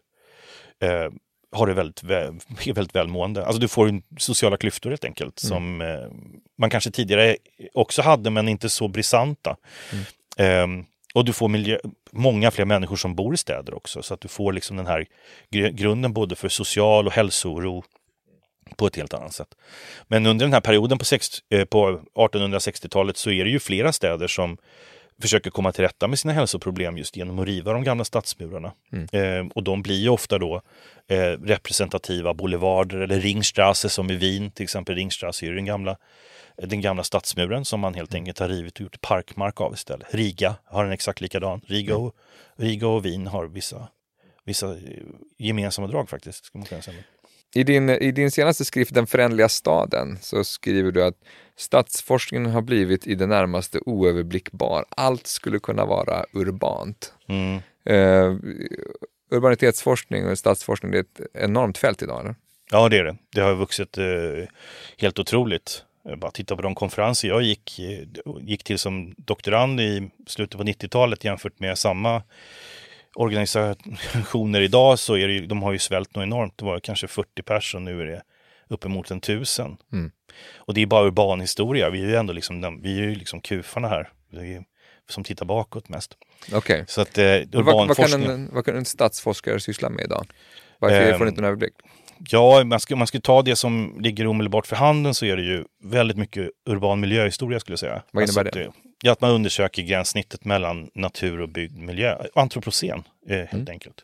[0.81, 1.11] eh,
[1.57, 3.47] har det väldigt, är väldigt välmående.
[3.47, 5.49] Alltså du får sociala klyftor helt enkelt mm.
[5.49, 6.09] som eh,
[6.59, 7.37] man kanske tidigare
[7.75, 9.57] också hade men inte så brisanta.
[9.93, 10.81] Mm.
[10.81, 11.79] Eh, och du får miljö,
[12.11, 15.07] många fler människor som bor i städer också så att du får liksom den här
[15.71, 17.85] grunden både för social och hälsooro
[18.77, 19.49] på ett helt annat sätt.
[20.09, 21.05] Men under den här perioden på,
[21.51, 24.59] eh, på 1860-talet så är det ju flera städer som
[25.23, 28.73] försöker komma till rätta med sina hälsoproblem just genom att riva de gamla stadsmurarna.
[28.93, 29.07] Mm.
[29.13, 30.63] Eh, och de blir ju ofta då
[31.09, 35.97] eh, representativa boulevarder eller Ringstrasse som i Wien, till exempel Ringstrasse är den gamla,
[36.57, 40.15] den gamla stadsmuren som man helt enkelt har rivit och gjort parkmark av istället.
[40.15, 41.61] Riga har en exakt likadan.
[41.67, 42.07] Riga mm.
[42.07, 42.15] och,
[42.57, 43.89] Riga och Wien har vissa,
[44.45, 44.79] vissa eh,
[45.39, 46.45] gemensamma drag faktiskt.
[46.45, 46.97] Ska man säga.
[47.55, 51.15] I din, I din senaste skrift Den förändliga staden så skriver du att
[51.57, 54.85] stadsforskningen har blivit i det närmaste oöverblickbar.
[54.89, 57.13] Allt skulle kunna vara urbant.
[57.29, 57.61] Mm.
[57.91, 58.39] Uh,
[59.31, 62.21] urbanitetsforskning och stadsforskning det är ett enormt fält idag.
[62.21, 62.35] Eller?
[62.71, 63.17] Ja, det är det.
[63.35, 64.45] Det har vuxit uh,
[64.99, 65.83] helt otroligt.
[66.17, 68.07] Bara titta på de konferenser jag gick, eh,
[68.41, 72.23] gick till som doktorand i slutet på 90-talet jämfört med samma
[73.15, 76.59] organisationer idag så är det de har ju svält något enormt.
[76.59, 78.23] Det var kanske 40 personer nu är det
[78.69, 79.77] uppemot en tusen.
[79.93, 80.11] Mm.
[80.57, 81.91] Och det är bara urban historia.
[81.91, 84.09] Vi är ju ändå liksom, vi är ju liksom kufarna här.
[84.33, 84.65] Är,
[85.09, 86.17] som tittar bakåt mest.
[86.47, 86.59] Okej.
[86.59, 86.85] Okay.
[86.89, 90.27] Så att eh, vad, vad, kan en, vad kan en stadsforskare syssla med idag?
[90.79, 91.75] Varför um, får inte en överblick?
[92.19, 95.43] Ja, man ska, man ska ta det som ligger omedelbart för handen så är det
[95.43, 98.03] ju väldigt mycket urban miljöhistoria skulle jag säga.
[98.11, 98.73] Vad innebär alltså det?
[99.03, 102.19] Ja, att man undersöker gränssnittet mellan natur och byggd miljö.
[102.35, 103.69] Antropocen, eh, helt mm.
[103.69, 103.97] enkelt.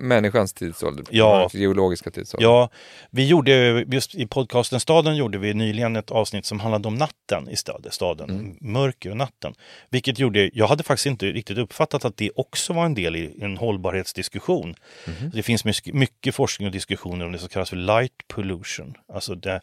[0.00, 1.50] Människans tidsålder, ja.
[1.52, 2.48] geologiska tidsålder.
[2.48, 2.68] Ja,
[3.10, 7.48] vi gjorde, just i podcasten Staden gjorde vi nyligen ett avsnitt som handlade om natten
[7.48, 7.56] i
[7.90, 8.56] staden, mm.
[8.60, 9.54] mörker och natten.
[9.90, 13.38] Vilket gjorde, jag hade faktiskt inte riktigt uppfattat att det också var en del i
[13.40, 14.74] en hållbarhetsdiskussion.
[15.06, 15.30] Mm.
[15.30, 18.94] Det finns mycket, mycket forskning och diskussioner om det som kallas för light pollution.
[19.12, 19.60] Alltså det,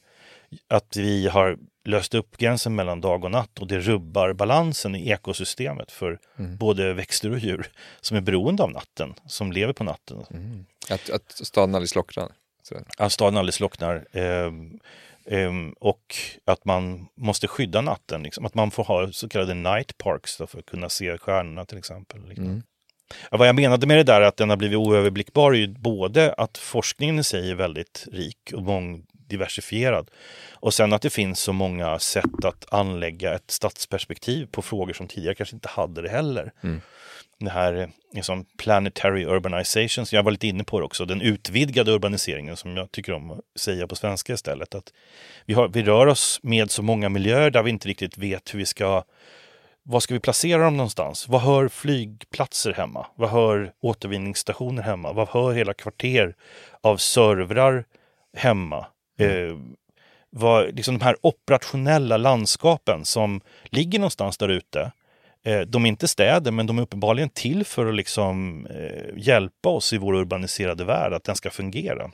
[0.67, 1.57] att vi har
[1.89, 6.57] löst upp gränsen mellan dag och natt och det rubbar balansen i ekosystemet för mm.
[6.57, 7.67] både växter och djur
[8.01, 10.25] som är beroende av natten, som lever på natten.
[10.31, 10.65] Mm.
[10.89, 12.29] Att, att staden aldrig slocknar?
[12.97, 14.05] Att staden aldrig slocknar.
[14.11, 14.51] Eh,
[15.25, 16.15] eh, och
[16.45, 18.45] att man måste skydda natten, liksom.
[18.45, 21.77] att man får ha så kallade night parks då, för att kunna se stjärnorna till
[21.77, 22.27] exempel.
[22.27, 22.45] Liksom.
[22.45, 22.63] Mm.
[23.31, 26.33] Ja, vad jag menade med det där att den har blivit oöverblickbar är ju både
[26.33, 28.65] att forskningen i sig är väldigt rik och
[29.29, 30.09] mångdiversifierad
[30.61, 35.07] och sen att det finns så många sätt att anlägga ett stadsperspektiv på frågor som
[35.07, 36.51] tidigare kanske inte hade det heller.
[36.63, 36.81] Mm.
[37.39, 41.91] Det här liksom, planetary urbanization, som jag var lite inne på det också, den utvidgade
[41.91, 44.75] urbaniseringen som jag tycker om att säga på svenska istället.
[44.75, 44.93] Att
[45.45, 48.59] vi, har, vi rör oss med så många miljöer där vi inte riktigt vet hur
[48.59, 49.03] vi ska
[49.83, 51.27] var ska vi placera dem någonstans?
[51.27, 53.05] Vad hör flygplatser hemma?
[53.15, 55.13] Vad hör återvinningsstationer hemma?
[55.13, 56.35] Vad hör hela kvarter
[56.81, 57.85] av servrar
[58.37, 58.85] hemma?
[59.19, 59.57] Eh,
[60.29, 64.91] vad, liksom de här operationella landskapen som ligger någonstans där ute.
[65.43, 69.69] Eh, de är inte städer, men de är uppenbarligen till för att liksom, eh, hjälpa
[69.69, 72.11] oss i vår urbaniserade värld, att den ska fungera.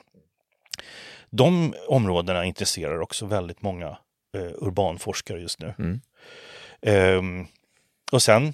[1.29, 3.97] De områdena intresserar också väldigt många
[4.37, 5.73] eh, urbanforskare just nu.
[5.79, 5.99] Mm.
[7.17, 7.47] Um,
[8.11, 8.53] och sen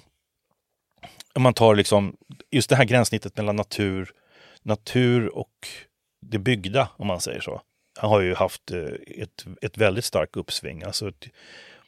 [1.34, 2.16] om man tar liksom
[2.50, 4.10] just det här gränssnittet mellan natur,
[4.62, 5.68] natur och
[6.20, 7.62] det byggda, om man säger så.
[7.98, 10.82] Har ju haft eh, ett, ett väldigt starkt uppsving.
[10.82, 11.28] Alltså ett,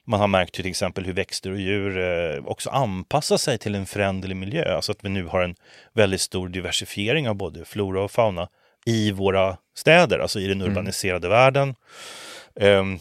[0.05, 3.87] man har märkt till exempel hur växter och djur eh, också anpassar sig till en
[3.87, 4.75] föränderlig miljö.
[4.77, 5.55] Alltså att vi nu har en
[5.93, 8.49] väldigt stor diversifiering av både flora och fauna
[8.87, 10.73] i våra städer, alltså i den mm.
[10.73, 11.39] urbaniserade mm.
[11.39, 11.75] världen.
[12.55, 13.01] Um,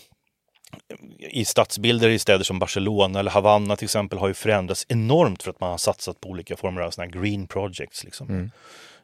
[1.20, 5.50] i stadsbilder i städer som Barcelona eller Havanna till exempel har ju förändrats enormt för
[5.50, 8.04] att man har satsat på olika former av såna green projects.
[8.04, 8.30] Liksom.
[8.30, 8.52] Mm.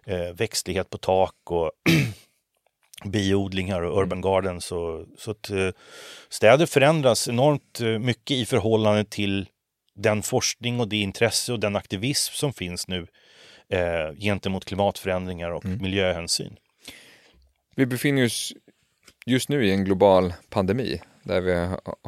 [0.05, 1.71] Eh, växtlighet på tak och
[3.05, 4.21] biodlingar och urban mm.
[4.21, 4.71] gardens.
[4.71, 5.69] Och, så att eh,
[6.29, 9.47] städer förändras enormt eh, mycket i förhållande till
[9.95, 13.07] den forskning och det intresse och den aktivism som finns nu
[13.69, 15.81] eh, gentemot klimatförändringar och mm.
[15.81, 16.57] miljöhänsyn.
[17.75, 18.53] Vi befinner oss
[19.25, 21.53] just nu i en global pandemi där vi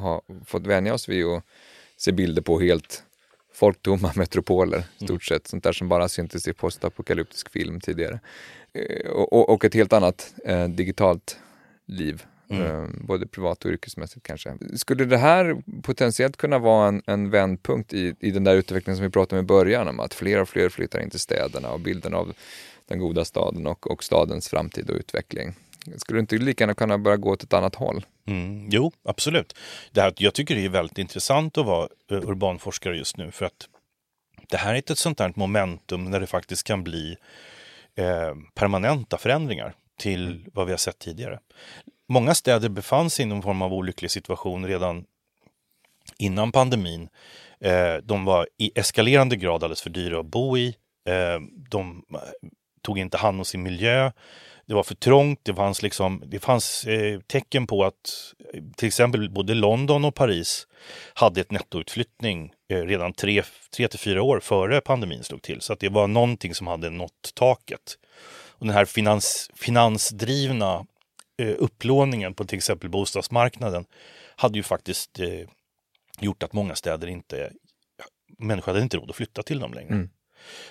[0.02, 1.44] har fått vänja oss vid att
[1.98, 3.04] se bilder på helt
[3.54, 4.88] folktomma metropoler, mm.
[5.04, 5.48] stort sett.
[5.48, 8.20] Sånt där som bara syntes i postapokalyptisk film tidigare.
[8.74, 11.38] Eh, och, och, ett helt annat eh, digitalt
[11.88, 12.64] liv, mm.
[12.64, 14.58] eh, både privat och yrkesmässigt kanske.
[14.76, 19.06] Skulle det här potentiellt kunna vara en, en vändpunkt i, i den där utvecklingen som
[19.06, 21.80] vi pratade om i början, om att fler och fler flyttar in till städerna och
[21.80, 22.34] bilden av
[22.88, 25.54] den goda staden och, och stadens framtid och utveckling?
[25.98, 28.06] Skulle du inte lika gärna kunna börja gå åt ett annat håll?
[28.26, 29.56] Mm, jo, absolut.
[29.92, 33.46] Det här, jag tycker det är väldigt intressant att vara eh, urbanforskare just nu för
[33.46, 33.68] att
[34.50, 37.18] det här är ett sånt där momentum där det faktiskt kan bli
[37.96, 40.44] eh, permanenta förändringar till mm.
[40.54, 41.40] vad vi har sett tidigare.
[42.10, 45.06] Många städer befann sig i någon form av olycklig situation redan
[46.18, 47.10] innan pandemin.
[47.60, 50.76] Eh, de var i eskalerande grad alldeles för dyra att bo i.
[51.08, 51.40] Eh,
[51.70, 52.20] de eh,
[52.82, 54.12] tog inte hand om sin miljö
[54.72, 58.34] det var för trångt, det fanns, liksom, det fanns eh, tecken på att
[58.78, 60.68] till exempel både London och Paris
[61.14, 63.44] hade ett nettoutflyttning eh, redan tre,
[63.76, 65.62] tre till fyra år före pandemin slog till.
[65.62, 67.98] Så att det var någonting som hade nått taket.
[68.50, 70.86] Och den här finans, finansdrivna
[71.38, 73.86] eh, upplåningen på till exempel bostadsmarknaden
[74.36, 75.48] hade ju faktiskt eh,
[76.20, 77.52] gjort att många städer inte,
[78.38, 79.94] människor hade inte råd att flytta till dem längre.
[79.94, 80.10] Mm.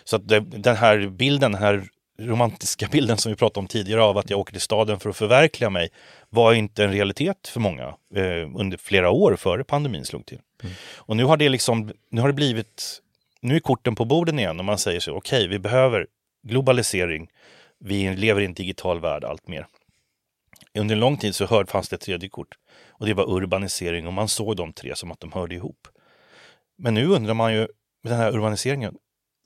[0.05, 1.89] Så att det, den här bilden, den här
[2.21, 5.17] romantiska bilden som vi pratade om tidigare av att jag åker till staden för att
[5.17, 5.89] förverkliga mig
[6.29, 10.41] var inte en realitet för många eh, under flera år före pandemin slog till.
[10.63, 10.75] Mm.
[10.97, 13.01] Och nu har det liksom, nu har det blivit,
[13.41, 16.07] nu är korten på borden igen och man säger så, okej, okay, vi behöver
[16.43, 17.31] globalisering,
[17.79, 19.67] vi lever i en digital värld allt mer.
[20.75, 22.55] Under en lång tid så hörde, fanns det ett tredje kort
[22.89, 25.89] och det var urbanisering och man såg de tre som att de hörde ihop.
[26.79, 27.59] Men nu undrar man ju,
[28.03, 28.95] med den här urbaniseringen,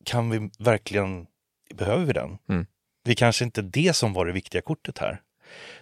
[0.05, 1.27] kan vi verkligen
[1.75, 2.39] behöver vi den?
[2.49, 2.67] Mm.
[3.05, 5.21] Det är kanske inte det som var det viktiga kortet här.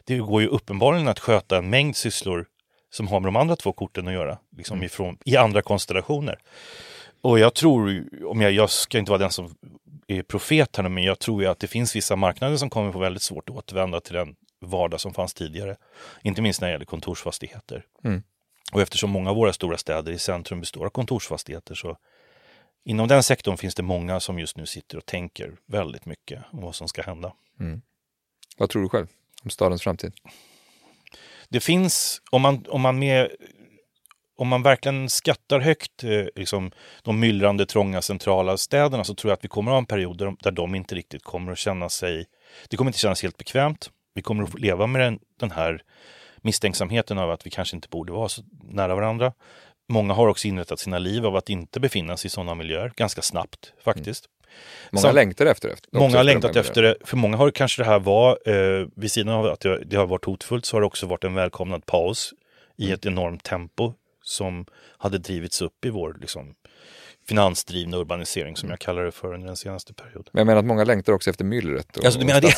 [0.05, 2.47] Det går ju uppenbarligen att sköta en mängd sysslor
[2.91, 4.87] som har med de andra två korten att göra, liksom mm.
[4.87, 6.39] ifrån, i andra konstellationer.
[7.21, 9.55] Och jag tror, om jag, jag ska inte vara den som
[10.07, 12.99] är profet här men jag tror ju att det finns vissa marknader som kommer få
[12.99, 15.77] väldigt svårt att återvända till den vardag som fanns tidigare.
[16.23, 17.85] Inte minst när det gäller kontorsfastigheter.
[18.05, 18.23] Mm.
[18.73, 21.97] Och eftersom många av våra stora städer i centrum består av kontorsfastigheter så
[22.85, 26.61] Inom den sektorn finns det många som just nu sitter och tänker väldigt mycket om
[26.61, 27.33] vad som ska hända.
[27.61, 27.83] Mm.
[28.57, 29.07] Vad tror du själv
[29.45, 30.13] om stadens framtid?
[31.49, 33.29] Det finns, om man, om man, med,
[34.37, 36.73] om man verkligen skattar högt eh, liksom,
[37.03, 40.19] de myllrande, trånga, centrala städerna så tror jag att vi kommer att ha en period
[40.19, 42.27] där de, där de inte riktigt kommer att känna sig...
[42.69, 43.91] Det kommer inte kännas helt bekvämt.
[44.15, 45.83] Vi kommer att leva med den, den här
[46.37, 49.33] misstänksamheten av att vi kanske inte borde vara så nära varandra.
[49.93, 53.23] Många har också inrättat sina liv av att inte befinna sig i sådana miljöer, ganska
[53.23, 54.27] snabbt faktiskt.
[54.27, 54.33] Mm.
[54.91, 55.77] Många Så, längtar efter det.
[55.99, 56.97] Många har längtat efter det.
[57.05, 60.07] För många har kanske det här var, eh, vid sidan av att det, det, har
[60.07, 62.35] varit hotfullt, så har det också varit en välkomnad paus
[62.79, 62.95] i mm.
[62.95, 64.67] ett enormt tempo som
[64.99, 66.55] hade drivits upp i vår liksom,
[67.29, 68.73] finansdrivna urbanisering som mm.
[68.73, 70.25] jag kallar det för under den senaste perioden.
[70.33, 72.55] Men jag menar att många längtar också efter myllret och, alltså, du menar det?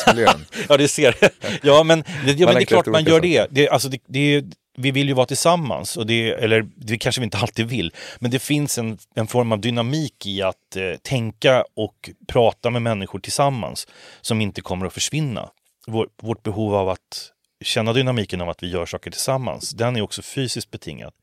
[0.69, 1.15] ja, det ser
[1.63, 3.47] Ja, men det, ja, men det är klart man gör det.
[3.51, 4.45] det, alltså, det, det
[4.77, 8.31] vi vill ju vara tillsammans, och det, eller det kanske vi inte alltid vill, men
[8.31, 13.19] det finns en, en form av dynamik i att eh, tänka och prata med människor
[13.19, 13.87] tillsammans
[14.21, 15.49] som inte kommer att försvinna.
[15.87, 17.31] Vår, vårt behov av att
[17.63, 21.13] känna dynamiken av att vi gör saker tillsammans, den är också fysiskt betingad.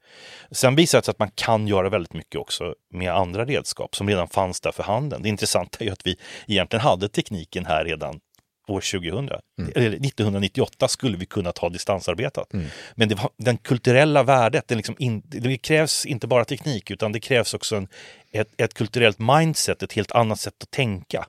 [0.51, 4.09] Sen visar det sig att man kan göra väldigt mycket också med andra redskap som
[4.09, 5.23] redan fanns där för handen.
[5.23, 6.17] Det intressanta är ju att vi
[6.47, 8.21] egentligen hade tekniken här redan
[8.69, 9.29] år 2000.
[9.59, 9.73] Mm.
[9.75, 12.53] Eller 1998 skulle vi kunna ta distansarbetat.
[12.53, 12.67] Mm.
[12.95, 17.13] Men det var, den kulturella värdet, det, liksom in, det krävs inte bara teknik utan
[17.13, 17.89] det krävs också en,
[18.33, 21.27] ett, ett kulturellt mindset, ett helt annat sätt att tänka.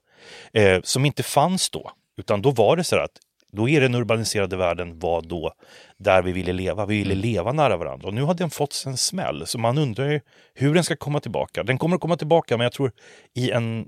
[0.53, 1.91] Eh, som inte fanns då.
[2.17, 3.11] Utan då var det så att
[3.53, 5.53] då är den urbaniserade världen var då
[5.97, 6.85] där vi ville leva.
[6.85, 7.21] Vi ville mm.
[7.21, 8.07] leva nära varandra.
[8.07, 9.47] Och nu har den fått en smäll.
[9.47, 10.21] Så man undrar ju
[10.53, 11.63] hur den ska komma tillbaka.
[11.63, 12.91] Den kommer att komma tillbaka, men jag tror
[13.33, 13.87] i en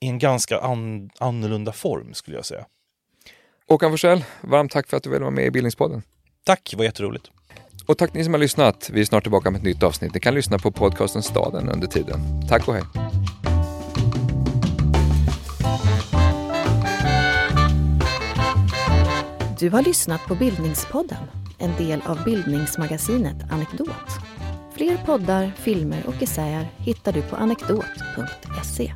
[0.00, 2.64] i en ganska an, annorlunda form skulle jag säga.
[3.68, 6.02] Håkan Forsell, varmt tack för att du ville vara med i Bildningspodden.
[6.44, 7.30] Tack, det var jätteroligt.
[7.86, 8.90] Och tack ni som har lyssnat.
[8.92, 10.14] Vi är snart tillbaka med ett nytt avsnitt.
[10.14, 12.20] Ni kan lyssna på podcasten Staden under tiden.
[12.48, 12.82] Tack och hej.
[19.62, 21.24] Du har lyssnat på Bildningspodden,
[21.58, 24.10] en del av bildningsmagasinet Anekdot.
[24.74, 28.92] Fler poddar, filmer och essäer hittar du på anekdot.se.